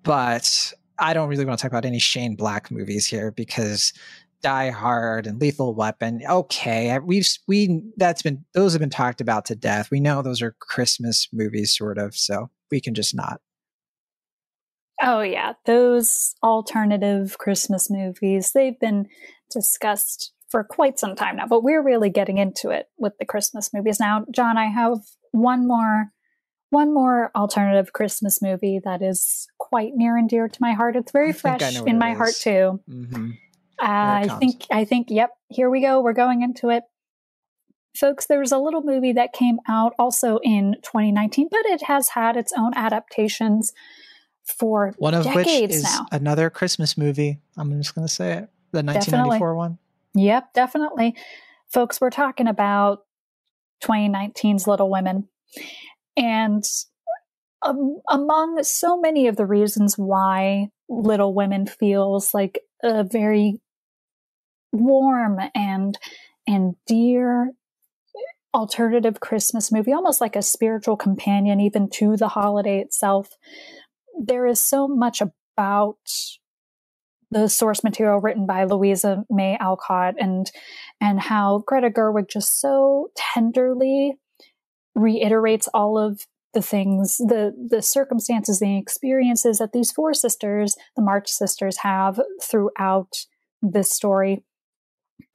[0.03, 3.93] But I don't really want to talk about any Shane Black movies here because
[4.41, 6.21] Die Hard and Lethal Weapon.
[6.29, 9.91] Okay, we've we that's been those have been talked about to death.
[9.91, 12.17] We know those are Christmas movies, sort of.
[12.17, 13.39] So we can just not.
[15.01, 18.51] Oh yeah, those alternative Christmas movies.
[18.53, 19.07] They've been
[19.51, 23.73] discussed for quite some time now, but we're really getting into it with the Christmas
[23.73, 24.25] movies now.
[24.31, 24.99] John, I have
[25.31, 26.11] one more
[26.69, 30.95] one more alternative Christmas movie that is quite near and dear to my heart.
[30.95, 32.17] It's very I fresh in my is.
[32.17, 32.81] heart too.
[32.89, 33.31] Mm-hmm.
[33.79, 36.01] Uh, I think I think yep, here we go.
[36.01, 36.83] We're going into it.
[37.95, 42.09] Folks, there was a little movie that came out also in 2019, but it has
[42.09, 43.73] had its own adaptations
[44.47, 46.05] for one of which is now.
[46.11, 47.39] another Christmas movie.
[47.57, 48.49] I'm just going to say it.
[48.71, 49.57] The 1994 definitely.
[49.57, 49.77] one?
[50.15, 51.15] Yep, definitely.
[51.69, 53.05] Folks, we're talking about
[53.83, 55.27] 2019's Little Women.
[56.15, 56.63] And
[57.61, 63.59] um, among so many of the reasons why Little Women feels like a very
[64.71, 65.97] warm and
[66.45, 67.51] and dear
[68.53, 73.29] alternative Christmas movie, almost like a spiritual companion even to the holiday itself.
[74.19, 75.97] There is so much about
[77.29, 80.49] the source material written by Louisa May Alcott and
[81.01, 84.17] and how Greta Gerwig just so tenderly
[84.95, 91.01] reiterates all of the things, the the circumstances, the experiences that these four sisters, the
[91.01, 93.25] March sisters, have throughout
[93.61, 94.43] this story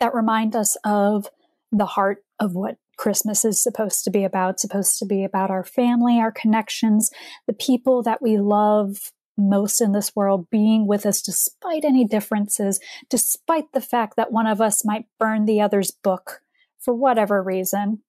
[0.00, 1.28] that remind us of
[1.70, 5.64] the heart of what Christmas is supposed to be about, supposed to be about our
[5.64, 7.10] family, our connections,
[7.48, 12.78] the people that we love most in this world being with us despite any differences,
[13.10, 16.42] despite the fact that one of us might burn the other's book
[16.78, 18.04] for whatever reason.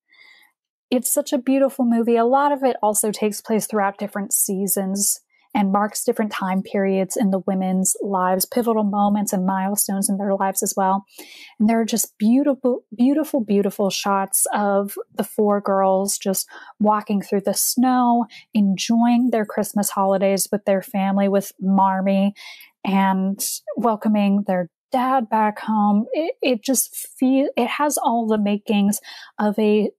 [0.92, 2.16] It's such a beautiful movie.
[2.16, 5.22] A lot of it also takes place throughout different seasons
[5.54, 10.36] and marks different time periods in the women's lives, pivotal moments and milestones in their
[10.36, 11.06] lives as well.
[11.60, 16.48] And there are just beautiful, beautiful, beautiful shots of the four girls just
[16.80, 22.34] walking through the snow, enjoying their Christmas holidays with their family, with Marmee,
[22.84, 23.40] and
[23.78, 26.06] welcoming their dad back home.
[26.14, 29.00] It, it just feel it has all the makings
[29.40, 29.92] of a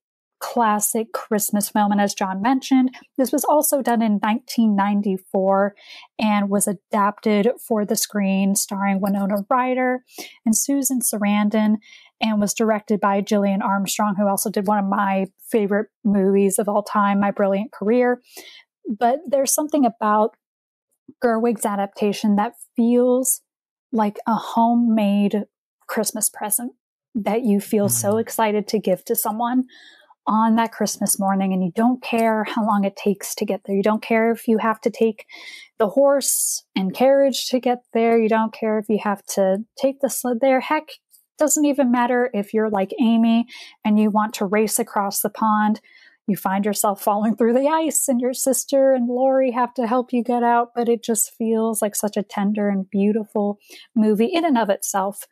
[0.44, 1.90] classic Christmas film.
[1.90, 5.74] And as John mentioned, this was also done in 1994
[6.18, 10.04] and was adapted for the screen, starring Winona Ryder
[10.44, 11.76] and Susan Sarandon,
[12.20, 16.68] and was directed by Gillian Armstrong, who also did one of my favorite movies of
[16.68, 18.20] all time, My Brilliant Career.
[18.86, 20.36] But there's something about
[21.22, 23.40] Gerwig's adaptation that feels
[23.92, 25.44] like a homemade
[25.88, 26.72] Christmas present
[27.14, 28.10] that you feel mm-hmm.
[28.10, 29.64] so excited to give to someone
[30.26, 33.76] on that Christmas morning and you don't care how long it takes to get there.
[33.76, 35.26] You don't care if you have to take
[35.78, 38.18] the horse and carriage to get there.
[38.18, 40.60] You don't care if you have to take the sled there.
[40.60, 40.88] Heck,
[41.38, 43.46] doesn't even matter if you're like Amy
[43.84, 45.80] and you want to race across the pond.
[46.26, 50.12] You find yourself falling through the ice and your sister and Laurie have to help
[50.12, 53.58] you get out, but it just feels like such a tender and beautiful
[53.94, 55.26] movie in and of itself,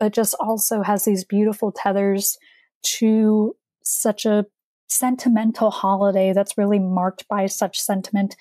[0.00, 2.38] but just also has these beautiful tethers
[2.82, 4.46] to such a
[4.92, 8.36] sentimental holiday that's really marked by such sentiment.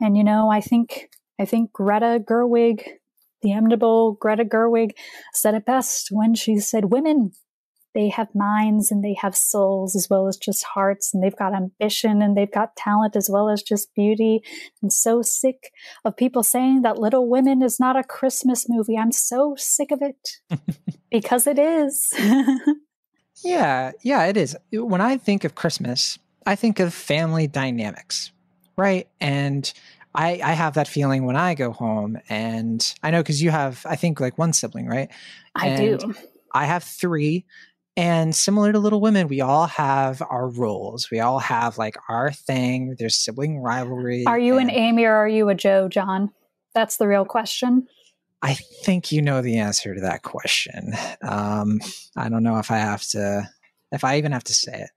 [0.00, 1.08] And you know, I think
[1.40, 2.82] I think Greta Gerwig,
[3.42, 4.92] the inimitable Greta Gerwig,
[5.32, 7.32] said it best when she said, "Women,
[7.94, 11.54] they have minds and they have souls as well as just hearts, and they've got
[11.54, 14.42] ambition and they've got talent as well as just beauty."
[14.82, 15.72] I'm so sick
[16.04, 18.98] of people saying that Little Women is not a Christmas movie.
[18.98, 20.40] I'm so sick of it
[21.10, 22.12] because it is.
[23.44, 24.56] Yeah, yeah, it is.
[24.72, 28.32] When I think of Christmas, I think of family dynamics,
[28.76, 29.08] right?
[29.20, 29.70] And
[30.14, 33.84] I, I have that feeling when I go home, and I know because you have,
[33.88, 35.10] I think, like one sibling, right?
[35.54, 36.14] I and do.
[36.52, 37.44] I have three,
[37.96, 41.10] and similar to Little Women, we all have our roles.
[41.10, 42.96] We all have like our thing.
[42.98, 44.24] There's sibling rivalry.
[44.26, 46.30] Are you and, an Amy or are you a Jo, John?
[46.74, 47.86] That's the real question.
[48.44, 50.92] I think you know the answer to that question.
[51.22, 51.80] Um,
[52.14, 53.48] I don't know if I have to,
[53.90, 54.90] if I even have to say it.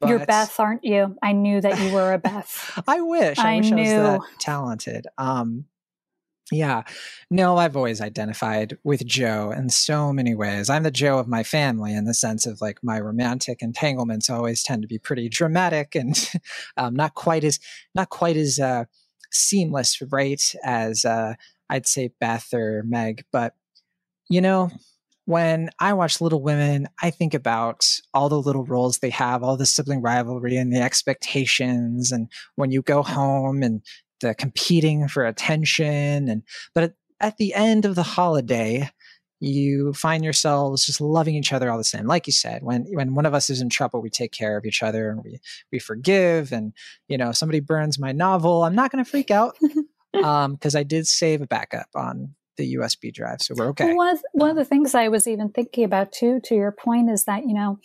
[0.00, 1.14] But You're Beth, aren't you?
[1.22, 2.82] I knew that you were a Beth.
[2.88, 3.38] I wish.
[3.38, 3.82] I, I wish knew.
[3.82, 5.06] I was that talented.
[5.18, 5.66] Um,
[6.50, 6.84] yeah.
[7.30, 10.70] No, I've always identified with Jo in so many ways.
[10.70, 14.62] I'm the Jo of my family in the sense of like my romantic entanglements always
[14.62, 16.30] tend to be pretty dramatic and
[16.78, 17.60] um, not quite as
[17.94, 18.86] not quite as uh,
[19.30, 20.42] seamless, right?
[20.64, 21.34] As uh,
[21.70, 23.24] I'd say Beth or Meg.
[23.32, 23.54] But,
[24.28, 24.70] you know,
[25.24, 29.56] when I watch Little Women, I think about all the little roles they have, all
[29.56, 33.82] the sibling rivalry and the expectations, and when you go home and
[34.20, 36.28] the competing for attention.
[36.28, 36.42] And
[36.74, 38.90] but at, the end of the holiday,
[39.40, 42.06] you find yourselves just loving each other all the same.
[42.06, 44.64] Like you said, when when one of us is in trouble, we take care of
[44.64, 45.38] each other and we
[45.72, 46.52] we forgive.
[46.52, 46.72] And
[47.08, 49.56] you know, somebody burns my novel, I'm not going to freak out.
[50.14, 53.86] um because I did save a backup on the USB drive, so we're okay.
[53.86, 56.72] Well, one of one of the things I was even thinking about too, to your
[56.72, 57.78] point, is that you know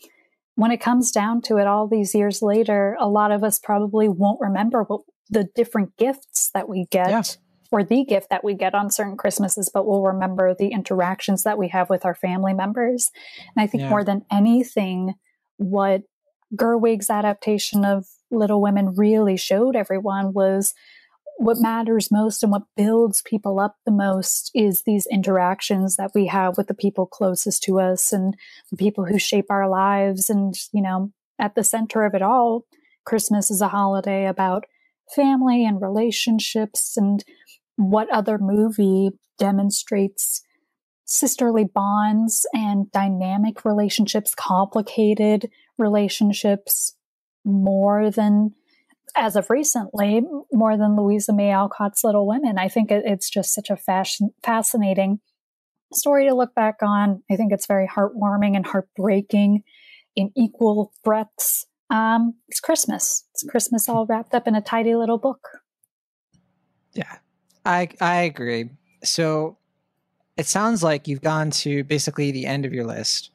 [0.55, 4.07] when it comes down to it, all these years later, a lot of us probably
[4.07, 7.09] won't remember what the different gifts that we get.
[7.09, 7.23] Yeah.
[7.71, 11.57] Or the gift that we get on certain Christmases, but we'll remember the interactions that
[11.57, 13.11] we have with our family members.
[13.53, 13.89] And I think yeah.
[13.89, 15.15] more than anything,
[15.57, 16.03] what
[16.55, 20.73] Gerwig's adaptation of Little Women really showed everyone was
[21.37, 26.27] what matters most and what builds people up the most is these interactions that we
[26.27, 28.35] have with the people closest to us and
[28.71, 30.29] the people who shape our lives.
[30.29, 32.65] And, you know, at the center of it all,
[33.05, 34.65] Christmas is a holiday about
[35.13, 36.95] family and relationships.
[36.95, 37.23] And
[37.75, 40.41] what other movie demonstrates
[41.03, 46.95] sisterly bonds and dynamic relationships, complicated relationships
[47.43, 48.53] more than
[49.15, 52.57] as of recently, more than Louisa May Alcott's Little Women.
[52.57, 55.19] I think it's just such a fashion, fascinating
[55.93, 57.23] story to look back on.
[57.31, 59.63] I think it's very heartwarming and heartbreaking
[60.15, 61.65] in equal breaths.
[61.89, 63.25] Um, it's Christmas.
[63.33, 65.47] It's Christmas all wrapped up in a tidy little book.
[66.93, 67.17] Yeah,
[67.65, 68.69] I I agree.
[69.03, 69.57] So
[70.37, 73.31] it sounds like you've gone to basically the end of your list.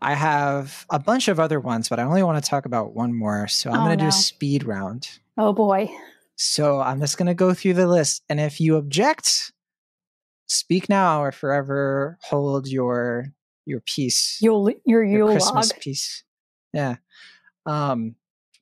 [0.00, 3.14] I have a bunch of other ones, but I only want to talk about one
[3.14, 3.48] more.
[3.48, 4.10] So I'm oh, going to no.
[4.10, 5.08] do a speed round.
[5.38, 5.90] Oh boy.
[6.36, 8.22] So I'm just going to go through the list.
[8.28, 9.52] And if you object,
[10.46, 13.32] speak now or forever hold your
[13.64, 14.38] your peace.
[14.40, 16.24] Your your, your Christmas piece.
[16.72, 16.96] Yeah.
[17.64, 18.16] Um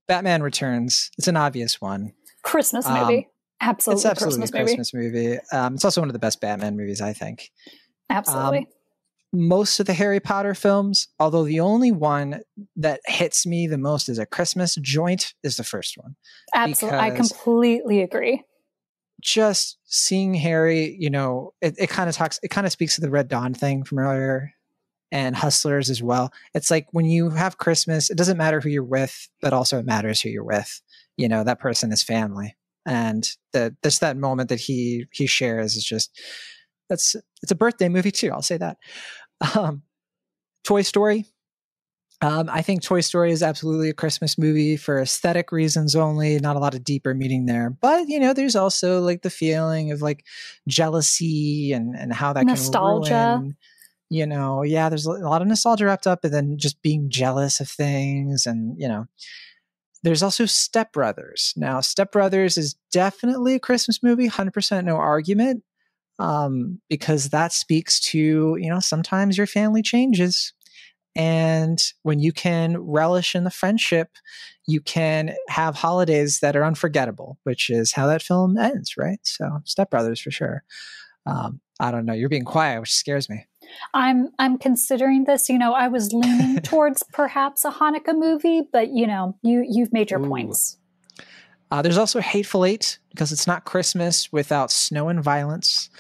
[0.07, 1.11] Batman Returns.
[1.18, 2.12] It's an obvious one.
[2.42, 3.16] Christmas movie.
[3.16, 3.25] Um,
[3.61, 3.99] absolutely.
[3.99, 5.27] It's absolutely Christmas a Christmas movie.
[5.29, 5.38] movie.
[5.53, 7.51] Um, it's also one of the best Batman movies, I think.
[8.11, 8.59] Absolutely.
[8.59, 8.66] Um,
[9.35, 12.40] most of the Harry Potter films, although the only one
[12.77, 16.16] that hits me the most as a Christmas joint is the first one.
[16.55, 16.99] Absolutely.
[16.99, 18.42] I completely agree.
[19.21, 23.00] Just seeing Harry, you know, it, it kind of talks, it kind of speaks to
[23.00, 24.52] the Red Dawn thing from earlier
[25.11, 26.33] and Hustlers as well.
[26.54, 29.87] It's like when you have Christmas, it doesn't matter who you're with, but also it
[29.87, 30.83] matters who you're with.
[31.17, 32.56] You know, that person is family.
[32.87, 36.11] And the just that moment that he he shares is just
[36.88, 38.31] that's it's a birthday movie too.
[38.31, 38.77] I'll say that.
[39.54, 39.82] Um,
[40.64, 41.26] Toy Story.
[42.22, 46.56] Um, I think Toy Story is absolutely a Christmas movie for aesthetic reasons only, not
[46.56, 47.70] a lot of deeper meaning there.
[47.70, 50.24] But you know, there's also like the feeling of like
[50.66, 53.10] jealousy and and how that nostalgia.
[53.10, 53.56] Can ruin,
[54.08, 57.60] you know, yeah, there's a lot of nostalgia wrapped up, and then just being jealous
[57.60, 59.06] of things, and you know,
[60.02, 61.52] there's also Step Brothers.
[61.56, 65.62] Now, Step Brothers is definitely a Christmas movie, hundred percent, no argument
[66.19, 70.52] um, because that speaks to you know sometimes your family changes.
[71.17, 74.08] And when you can relish in the friendship
[74.67, 79.21] you can have holidays that are unforgettable which is how that film ends right?
[79.23, 80.65] So step brothers for sure.
[81.27, 83.46] Um, i don't know you're being quiet which scares me.
[83.92, 88.90] I'm i'm considering this you know i was leaning towards perhaps a hanukkah movie but
[88.90, 90.29] you know you you've made your Ooh.
[90.29, 90.79] points
[91.75, 95.90] uh, there's also Hateful Eight because it's not Christmas without snow and violence.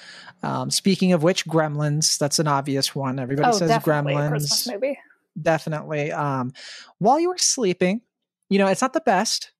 [0.44, 3.18] Um, speaking of which, Gremlins, that's an obvious one.
[3.18, 4.72] Everybody oh, says Gremlins.
[4.72, 4.96] movie.
[5.42, 6.12] Definitely.
[6.12, 6.52] Um,
[6.98, 8.02] while you were sleeping,
[8.48, 9.50] you know, it's not the best,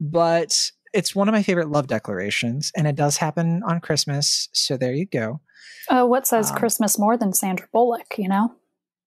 [0.00, 4.48] but it's one of my favorite love declarations, and it does happen on Christmas.
[4.52, 5.40] So there you go.
[5.88, 8.54] Uh, what says um, Christmas more than Sandra Bullock, you know?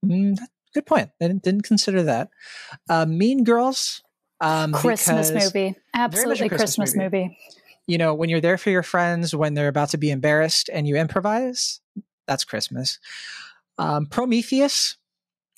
[0.06, 0.38] Mm,
[0.74, 1.12] good point.
[1.22, 2.30] I didn't, didn't consider that.
[2.90, 4.04] Uh, mean Girls
[4.42, 5.76] um, Christmas movie.
[5.94, 7.24] Absolutely Christmas, Christmas movie.
[7.24, 7.38] movie.
[7.88, 10.88] You know, when you're there for your friends when they're about to be embarrassed and
[10.88, 11.80] you improvise,
[12.28, 13.00] that's Christmas.
[13.78, 14.98] Um, Prometheus,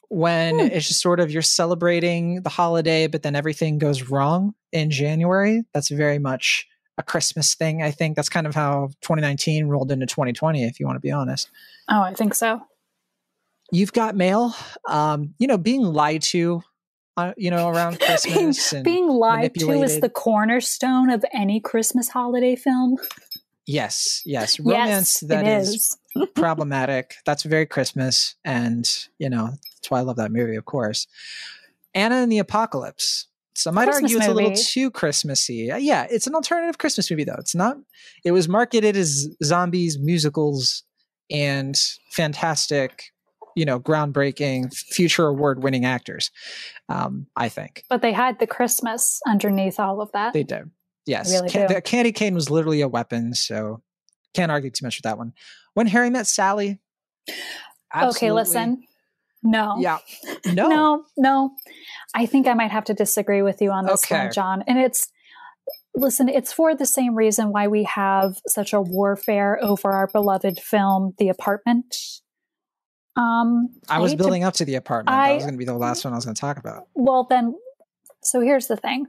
[0.10, 0.66] when hmm.
[0.68, 5.64] it's just sort of you're celebrating the holiday, but then everything goes wrong in January.
[5.74, 6.68] That's very much
[6.98, 7.82] a Christmas thing.
[7.82, 11.12] I think that's kind of how 2019 rolled into 2020, if you want to be
[11.12, 11.50] honest.
[11.90, 12.62] Oh, I think so.
[13.72, 14.54] You've got mail.
[14.88, 16.62] Um, you know, being lied to
[17.20, 18.72] uh, you know, around Christmas.
[18.72, 22.98] being, being lied to is the cornerstone of any Christmas holiday film.
[23.66, 25.98] Yes, yes, romance yes, that is, is
[26.36, 27.16] problematic.
[27.26, 28.90] That's very Christmas, and
[29.20, 31.08] you know that's why I love that movie, of course.
[31.94, 33.28] Anna and the Apocalypse.
[33.56, 34.46] Some might Christmas argue it's movie.
[34.46, 35.70] a little too Christmassy.
[35.70, 37.36] Uh, yeah, it's an alternative Christmas movie, though.
[37.38, 37.78] It's not.
[38.24, 40.84] It was marketed as zombies, musicals,
[41.30, 41.78] and
[42.12, 43.12] fantastic
[43.60, 46.32] you know groundbreaking future award winning actors
[46.88, 47.84] um, i think.
[47.90, 50.34] But they had the christmas underneath all of that.
[50.34, 50.72] They did.
[51.06, 51.32] Yes.
[51.32, 53.82] Really Can- the candy cane was literally a weapon so
[54.34, 55.34] can't argue too much with that one.
[55.74, 56.80] When harry met sally
[57.96, 58.84] okay listen.
[59.44, 59.76] No.
[59.80, 60.00] Yeah.
[60.46, 60.70] No.
[60.70, 61.52] No no.
[62.16, 64.24] I think i might have to disagree with you on this okay.
[64.24, 64.64] one john.
[64.68, 65.12] And it's
[65.96, 70.60] listen, it's for the same reason why we have such a warfare over our beloved
[70.60, 71.96] film, The Apartment.
[73.20, 75.18] Um, I was building to, up to the apartment.
[75.18, 76.88] I, that was going to be the last one I was going to talk about.
[76.96, 77.56] Well, then,
[78.24, 79.08] so here's the thing: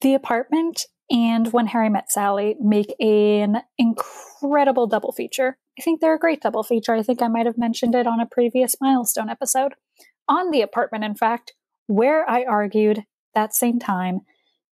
[0.00, 5.56] the apartment and When Harry Met Sally make an incredible double feature.
[5.78, 6.94] I think they're a great double feature.
[6.94, 9.74] I think I might have mentioned it on a previous milestone episode.
[10.28, 11.54] On the apartment, in fact,
[11.86, 14.20] where I argued that same time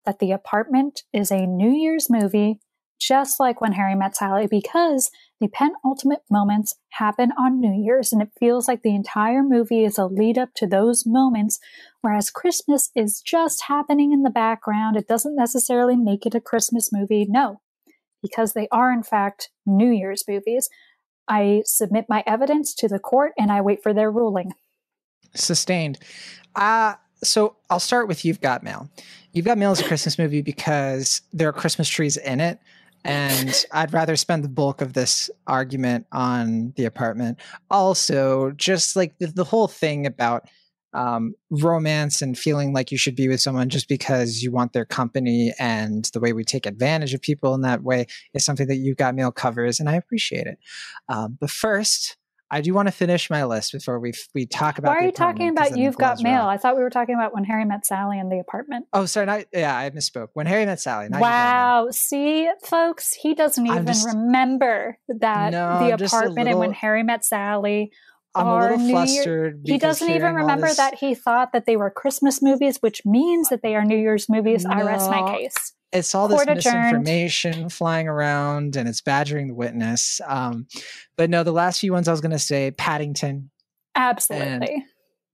[0.05, 2.61] that the apartment is a New Year's movie
[2.99, 8.23] just like when Harry met Sally, because the penultimate moments happen on New Year's, and
[8.23, 11.59] it feels like the entire movie is a lead up to those moments,
[12.01, 14.97] whereas Christmas is just happening in the background.
[14.97, 17.61] It doesn't necessarily make it a Christmas movie, no,
[18.23, 20.69] because they are, in fact, New Year's movies.
[21.29, 24.53] I submit my evidence to the court and I wait for their ruling.
[25.35, 25.99] Sustained.
[26.55, 28.89] Uh, so I'll start with You've Got Mail.
[29.33, 32.59] You've Got Mail is a Christmas movie because there are Christmas trees in it
[33.07, 37.39] and I'd rather spend the bulk of this argument on the apartment.
[37.71, 40.49] Also, just like the, the whole thing about
[40.93, 44.87] um, romance and feeling like you should be with someone just because you want their
[44.87, 48.77] company and the way we take advantage of people in that way is something that
[48.77, 50.59] You've Got Mail covers, and I appreciate it.
[51.09, 52.17] Um, but first,
[52.51, 54.91] I do want to finish my list before we we talk about.
[54.91, 56.43] Why are you talking about You've Got Mail?
[56.47, 58.87] I thought we were talking about when Harry met Sally in the apartment.
[58.93, 59.27] Oh, sorry.
[59.27, 60.29] Not, yeah, I misspoke.
[60.35, 61.09] When Harry met Sally.
[61.11, 61.89] wow.
[61.91, 67.03] See, folks, he doesn't even just, remember that no, the apartment little, and when Harry
[67.03, 67.91] met Sally.
[68.35, 69.61] I'm a little flustered.
[69.65, 73.49] Year, he doesn't even remember that he thought that they were Christmas movies, which means
[73.49, 74.65] that they are New Year's movies.
[74.67, 74.75] No.
[74.75, 77.73] I rest my case it's all this misinformation adjourned.
[77.73, 80.21] flying around and it's badgering the witness.
[80.27, 80.67] Um,
[81.17, 83.51] but no, the last few ones I was going to say Paddington.
[83.95, 84.75] Absolutely.
[84.75, 84.83] And,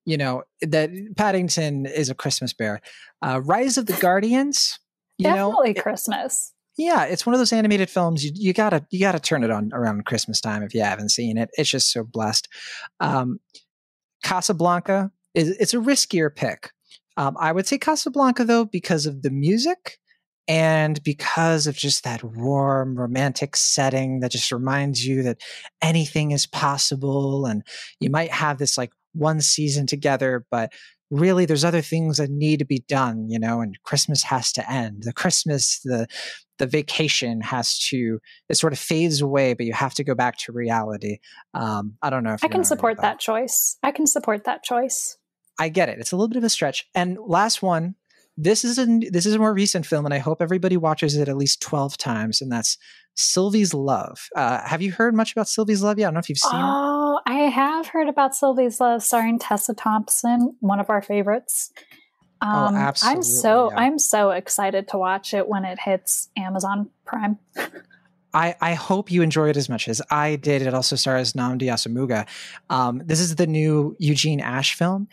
[0.05, 2.81] you know, that Paddington is a Christmas bear.
[3.21, 4.79] Uh, Rise of the Guardians.
[5.19, 6.53] You Definitely know, Christmas.
[6.79, 8.25] It, yeah, it's one of those animated films.
[8.25, 11.37] You, you gotta you gotta turn it on around Christmas time if you haven't seen
[11.37, 11.51] it.
[11.53, 12.49] It's just so blessed.
[12.99, 13.41] Um,
[14.25, 16.71] Casablanca is it's a riskier pick.
[17.17, 19.99] Um, I would say Casablanca though because of the music
[20.49, 25.41] and because of just that warm romantic setting that just reminds you that
[25.81, 27.63] anything is possible and
[28.01, 30.73] you might have this like one season together but
[31.11, 34.71] really there's other things that need to be done you know and christmas has to
[34.71, 35.03] end.
[35.05, 36.07] The christmas the
[36.59, 38.19] the vacation has to
[38.49, 41.19] it sort of fades away but you have to go back to reality.
[41.55, 43.77] Um i don't know if i can support that choice.
[43.83, 45.17] I can support that choice.
[45.59, 45.99] I get it.
[45.99, 46.89] It's a little bit of a stretch.
[46.95, 47.95] And last one
[48.37, 51.29] this is a this is a more recent film and i hope everybody watches it
[51.29, 52.79] at least 12 times and that's
[53.15, 56.29] sylvie's love uh, have you heard much about sylvie's love yet i don't know if
[56.29, 60.89] you've seen oh it i have heard about sylvie's love starring tessa thompson one of
[60.89, 61.73] our favorites
[62.45, 63.79] Oh, um, oh, absolutely, I'm so yeah.
[63.79, 67.39] I'm so excited to watch it when it hits Amazon Prime.
[68.35, 70.63] I, I hope you enjoy it as much as I did.
[70.63, 72.27] It also stars Nnamdi Asomugha.
[72.71, 75.09] Um, this is the new Eugene Ashe film,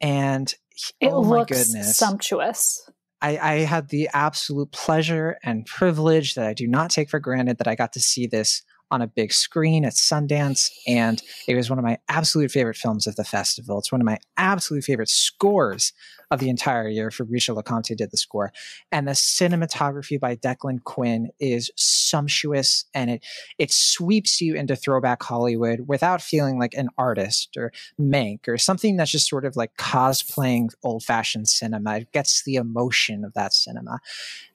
[0.00, 0.52] and
[1.00, 2.88] it oh looks sumptuous.
[3.20, 7.58] I, I had the absolute pleasure and privilege that I do not take for granted
[7.58, 8.62] that I got to see this
[8.92, 13.06] on a big screen at Sundance, and it was one of my absolute favorite films
[13.06, 13.78] of the festival.
[13.78, 15.94] It's one of my absolute favorite scores
[16.30, 17.10] of the entire year.
[17.10, 18.52] Fabrice Lecomte did the score,
[18.92, 23.24] and the cinematography by Declan Quinn is sumptuous, and it
[23.58, 28.96] it sweeps you into throwback Hollywood without feeling like an artist or Mank or something
[28.96, 31.98] that's just sort of like cosplaying old fashioned cinema.
[31.98, 34.00] It gets the emotion of that cinema.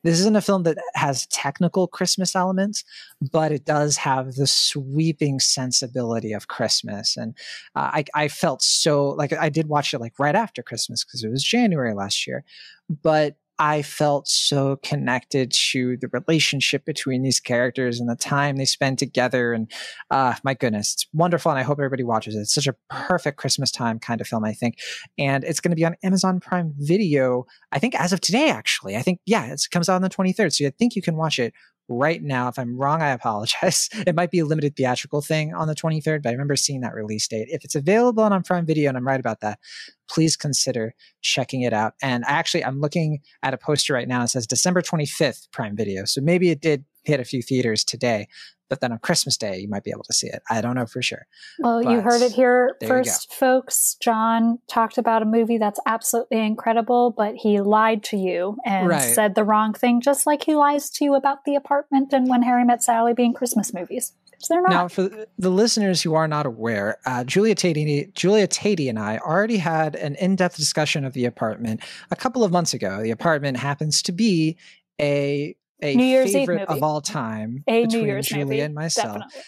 [0.04, 2.84] This isn't a film that has technical Christmas elements,
[3.32, 7.18] but it does have the sweeping sensibility of Christmas.
[7.18, 7.36] And
[7.76, 11.24] uh, I, I felt so like I did watch it like right after Christmas because
[11.24, 12.44] it was January last year,
[12.90, 18.66] but I felt so connected to the relationship between these characters and the time they
[18.66, 19.54] spend together.
[19.54, 19.72] And
[20.12, 21.52] uh, my goodness, it's wonderful.
[21.52, 22.42] And I hope everybody watches it.
[22.42, 24.78] It's such a perfect Christmas time kind of film, I think.
[25.18, 28.96] And it's going to be on Amazon Prime Video, I think, as of today, actually.
[28.96, 30.54] I think, yeah, it comes out on the 23rd.
[30.54, 31.54] So I think you can watch it
[31.90, 32.48] right now.
[32.48, 33.90] If I'm wrong, I apologize.
[34.08, 36.94] It might be a limited theatrical thing on the 23rd, but I remember seeing that
[36.94, 37.48] release date.
[37.50, 39.60] If it's available on Prime Video, and I'm right about that,
[40.10, 41.94] please consider checking it out.
[42.02, 44.24] And actually, I'm looking at a poster right now.
[44.24, 46.06] It says December 25th Prime Video.
[46.06, 48.28] So maybe it did hit a few theaters today,
[48.70, 50.44] but then on Christmas Day, you might be able to see it.
[50.50, 51.26] I don't know for sure.
[51.60, 53.96] Well, But you heard it here first, folks.
[54.02, 59.00] John talked about a movie that's absolutely incredible, but he lied to you and Right.
[59.16, 62.42] said the wrong thing, just like he lies to you about The Apartment and When
[62.44, 64.14] Harry Met Sally being Christmas movies.
[64.52, 64.70] not.
[64.70, 69.18] Now, for the listeners who are not aware, uh, Julia Teti, Julia Teti and I
[69.18, 71.82] already had an in-depth discussion of the apartment
[72.12, 73.02] a couple of months ago.
[73.02, 74.56] The apartment happens to be
[75.02, 76.78] a a New Year's Eve favorite movie.
[76.78, 79.08] of all time a New between Year's Julia movie, and myself.
[79.20, 79.42] definitely,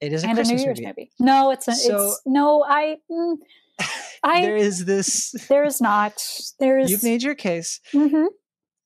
[0.00, 0.86] It is a and a New Christmas Year's movie.
[0.88, 1.10] movie.
[1.18, 2.64] No, it's a, So- it's no.
[2.68, 3.36] I, mm,
[4.22, 4.42] I.
[4.42, 5.32] there is this.
[5.48, 6.14] there's not.
[6.58, 6.90] There's.
[6.90, 7.80] You've made your case.
[7.92, 8.26] Mhm.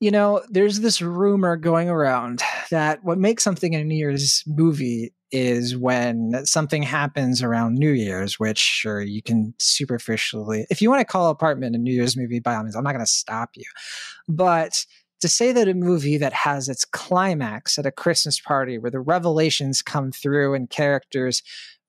[0.01, 5.15] you know, there's this rumor going around that what makes something a New Year's movie
[5.31, 11.01] is when something happens around New Year's, which sure you can superficially, if you want
[11.01, 13.51] to call Apartment a New Year's movie, by all means, I'm not going to stop
[13.57, 13.65] you.
[14.29, 14.85] But
[15.25, 19.01] to say that a movie that has its climax at a Christmas party where the
[19.01, 21.43] revelations come through and characters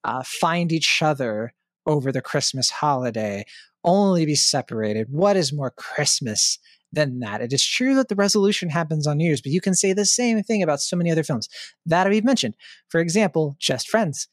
[0.05, 1.51] uh, find each other
[1.85, 3.43] over the Christmas holiday
[3.83, 6.59] only be separated, what is more Christmas
[6.93, 7.41] than that.
[7.41, 10.05] It is true that the resolution happens on New Year's, but you can say the
[10.05, 11.49] same thing about so many other films
[11.85, 12.55] that we've mentioned.
[12.87, 14.29] For example, Just Friends.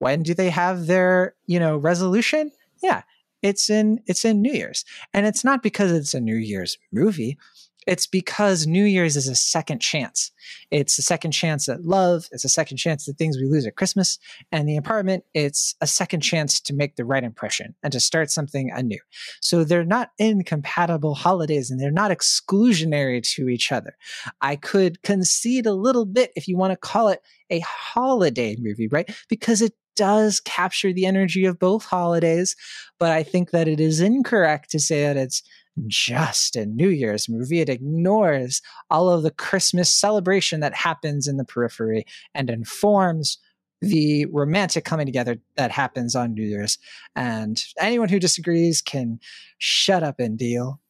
[0.00, 2.50] When do they have their, you know, resolution?
[2.82, 3.02] Yeah,
[3.42, 4.84] it's in it's in New Year's.
[5.14, 7.38] And it's not because it's a New Year's movie.
[7.86, 10.30] It's because New Year's is a second chance.
[10.70, 12.28] It's a second chance at love.
[12.32, 14.18] It's a second chance at things we lose at Christmas.
[14.52, 18.30] And the apartment, it's a second chance to make the right impression and to start
[18.30, 19.00] something anew.
[19.40, 23.96] So they're not incompatible holidays and they're not exclusionary to each other.
[24.40, 27.20] I could concede a little bit if you want to call it
[27.50, 29.10] a holiday movie, right?
[29.28, 32.56] Because it does capture the energy of both holidays.
[32.98, 35.42] But I think that it is incorrect to say that it's
[35.86, 37.60] just a New Year's movie.
[37.60, 38.60] It ignores
[38.90, 42.04] all of the Christmas celebration that happens in the periphery
[42.34, 43.38] and informs
[43.80, 46.78] the romantic coming together that happens on New Year's.
[47.16, 49.20] And anyone who disagrees can
[49.58, 50.80] shut up and deal.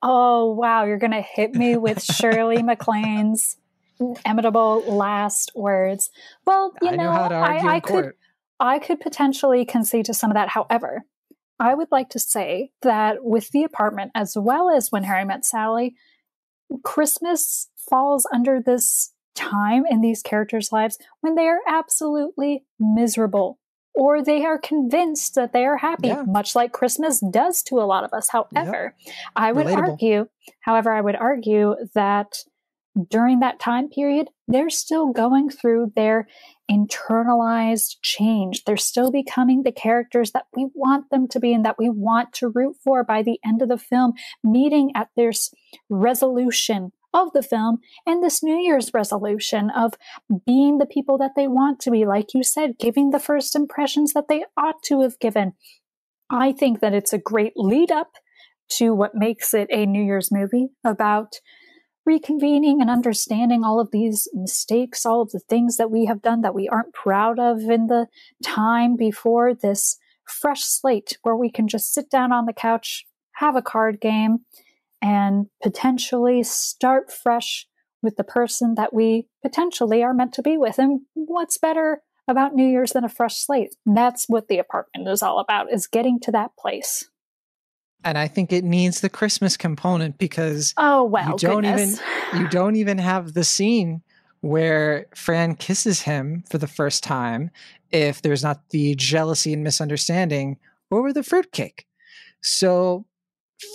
[0.00, 3.56] Oh wow, you're gonna hit me with Shirley MacLaine's
[4.26, 6.10] imitable last words.
[6.44, 8.12] Well, you I know, know, to I, I could.
[8.58, 10.48] I could potentially concede to some of that.
[10.48, 11.04] However,
[11.62, 15.44] I would like to say that with the apartment, as well as when Harry met
[15.44, 15.94] Sally,
[16.84, 23.58] Christmas falls under this time in these characters' lives when they are absolutely miserable.
[23.94, 26.22] or they are convinced that they are happy, Yeah.
[26.26, 28.26] much like Christmas does to a lot of us.
[28.30, 28.94] However,
[29.36, 29.88] I would Relatable.
[29.90, 30.28] argue,
[30.60, 32.32] however, I would argue that
[33.10, 36.26] during that time period, they're still going through their
[36.70, 38.64] internalized change.
[38.64, 42.32] They're still becoming the characters that we want them to be and that we want
[42.34, 45.52] to root for by the end of the film, meeting at this
[45.88, 49.94] resolution of the film and this New Year's resolution of
[50.46, 54.12] being the people that they want to be, like you said, giving the first impressions
[54.14, 55.52] that they ought to have given.
[56.30, 58.12] I think that it's a great lead up
[58.78, 61.40] to what makes it a New Year's movie about
[62.08, 66.40] reconvening and understanding all of these mistakes, all of the things that we have done
[66.40, 68.06] that we aren't proud of in the
[68.42, 73.56] time before this fresh slate where we can just sit down on the couch, have
[73.56, 74.38] a card game,
[75.00, 77.66] and potentially start fresh
[78.02, 80.78] with the person that we potentially are meant to be with.
[80.78, 83.76] And what's better about New Year's than a fresh slate?
[83.86, 87.08] That's what the apartment is all about, is getting to that place.
[88.04, 92.00] And I think it needs the Christmas component because Oh well, you don't goodness.
[92.32, 94.02] even you don't even have the scene
[94.40, 97.50] where Fran kisses him for the first time
[97.92, 100.58] if there's not the jealousy and misunderstanding
[100.90, 101.86] over the fruitcake.
[102.40, 103.04] So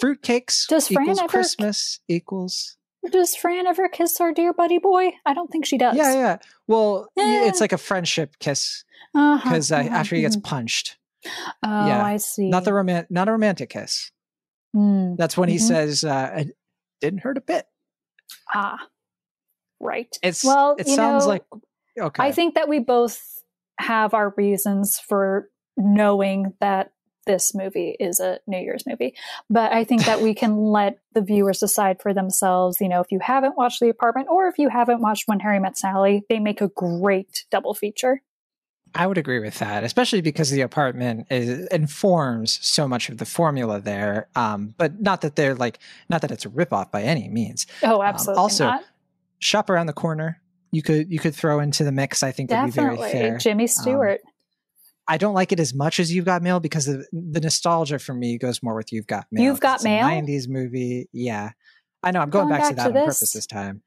[0.03, 2.75] fruitcakes Does Fran equals ever- Christmas equals
[3.09, 5.11] Does Fran ever kiss our dear buddy boy?
[5.25, 5.95] I don't think she does.
[5.95, 6.37] Yeah, yeah.
[6.67, 7.45] Well, Yeah.
[7.45, 8.83] it's like a friendship kiss
[9.15, 10.43] Uh-huh, because uh, uh-huh, after he gets mhm.
[10.43, 12.03] punched, Oh, yeah.
[12.03, 12.49] I see.
[12.49, 14.11] not the roman- not a romantic kiss.
[14.73, 15.15] Hmm.
[15.15, 15.61] That's when he Mhm.
[15.67, 16.57] says, uh, "It
[17.01, 17.67] didn't hurt a bit."
[18.53, 18.87] Ah,
[19.79, 20.15] right.
[20.21, 21.43] It's Well, it sounds know, like
[21.99, 22.23] okay.
[22.23, 23.43] I think that we both
[23.79, 26.91] have our reasons for knowing that
[27.27, 29.13] this movie is a New Year's movie.
[29.49, 32.79] But I think that we can let the viewers decide for themselves.
[32.79, 35.59] You know, if you haven't watched The Apartment or if you haven't watched When Harry
[35.59, 38.21] Met Sally, they make a great double feature.
[38.97, 43.25] I would agree with that, especially because the apartment is, informs so much of the
[43.25, 44.27] formula there.
[44.35, 45.79] Um, but not that they're like,
[46.09, 47.67] not that it's a ripoff by any means.
[47.83, 48.41] Oh, absolutely.
[48.41, 48.83] also, not.
[49.39, 50.41] Shop around the corner.
[50.71, 52.23] You could you could throw into the mix.
[52.23, 53.11] I think would be very Definitely.
[53.11, 53.33] fair.
[53.33, 54.21] Um, Jimmy Stewart.
[55.07, 58.13] I don't like it as much as You've Got Mail because the, the nostalgia for
[58.13, 59.43] me goes more with You've Got Mail.
[59.45, 60.03] You've Got Mail?
[60.05, 61.07] 90s movie.
[61.13, 61.51] Yeah.
[62.03, 62.19] I know.
[62.19, 63.03] I'm going, Going back, to that to on this?
[63.05, 63.81] purpose this time.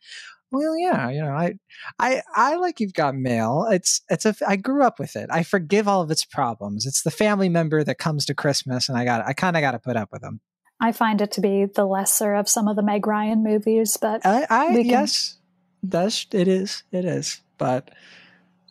[0.53, 1.55] Well, yeah, you know, I,
[1.99, 3.67] I, I like You've Got Mail.
[3.71, 4.35] It's, it's a.
[4.47, 5.29] I grew up with it.
[5.31, 6.87] I forgive all of its problems.
[6.87, 9.73] It's the family member that comes to Christmas, and I got, I kind of got
[9.73, 10.41] to put up with them.
[10.81, 14.25] I find it to be the lesser of some of the Meg Ryan movies, but
[14.25, 15.39] I, I can- yes,
[15.83, 17.91] that's it is, it is, but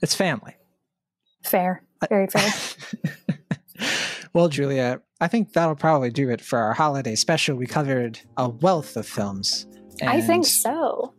[0.02, 0.56] it's family.
[1.44, 1.84] fair.
[2.10, 2.50] Very fair.
[4.34, 7.58] well, Julia, I think that'll probably do it for our holiday special.
[7.58, 9.68] We covered a wealth of films.
[10.02, 11.14] I think so.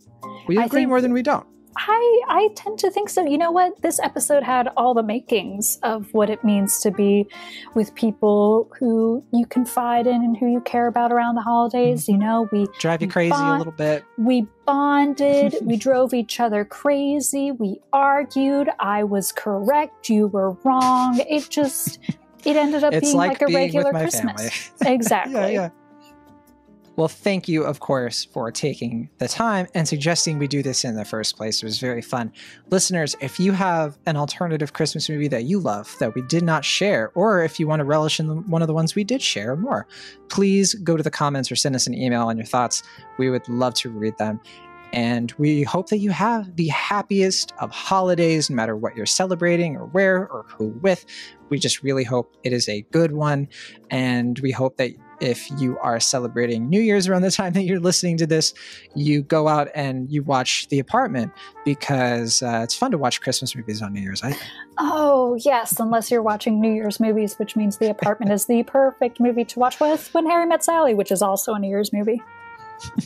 [0.50, 1.46] We I agree more than we don't.
[1.76, 3.24] I I tend to think so.
[3.24, 3.80] You know what?
[3.82, 7.28] This episode had all the makings of what it means to be
[7.74, 12.08] with people who you confide in and who you care about around the holidays.
[12.08, 14.04] You know, we Drive you crazy a little bit.
[14.18, 21.20] we bonded, we drove each other crazy, we argued, I was correct, you were wrong.
[21.30, 22.00] It just
[22.44, 24.72] it ended up It's being like, like, a regular Christmas.
[24.84, 25.34] Exactly.
[25.34, 25.70] yeah, yeah.
[27.00, 30.96] Well, thank you, of course, for taking the time and suggesting we do this in
[30.96, 31.62] the first place.
[31.62, 32.30] It was very fun.
[32.68, 36.62] Listeners, if you have an alternative Christmas movie that you love that we did not
[36.62, 39.56] share, or if you want to relish in one of the ones we did share
[39.56, 39.86] more,
[40.28, 42.82] please go to the comments or send us an email on your thoughts.
[43.16, 44.38] We would love to read them.
[44.92, 49.74] And we hope that you have the happiest of holidays, no matter what you're celebrating
[49.74, 51.06] or where or who with.
[51.48, 53.48] We just really hope it is a good one.
[53.88, 54.90] And we hope that
[55.20, 58.54] if you are celebrating New Year's around the time that you're listening to this,
[58.94, 61.32] you go out and you watch The Apartment
[61.64, 64.22] because uh, it's fun to watch Christmas movies on New Year's.
[64.22, 64.42] I think.
[64.78, 69.20] Oh, yes, unless you're watching New Year's movies, which means The Apartment is the perfect
[69.20, 72.22] movie to watch with When Harry Met Sally, which is also a New Year's movie.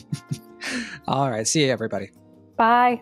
[1.07, 1.47] All right.
[1.47, 2.11] See you, everybody.
[2.57, 3.01] Bye.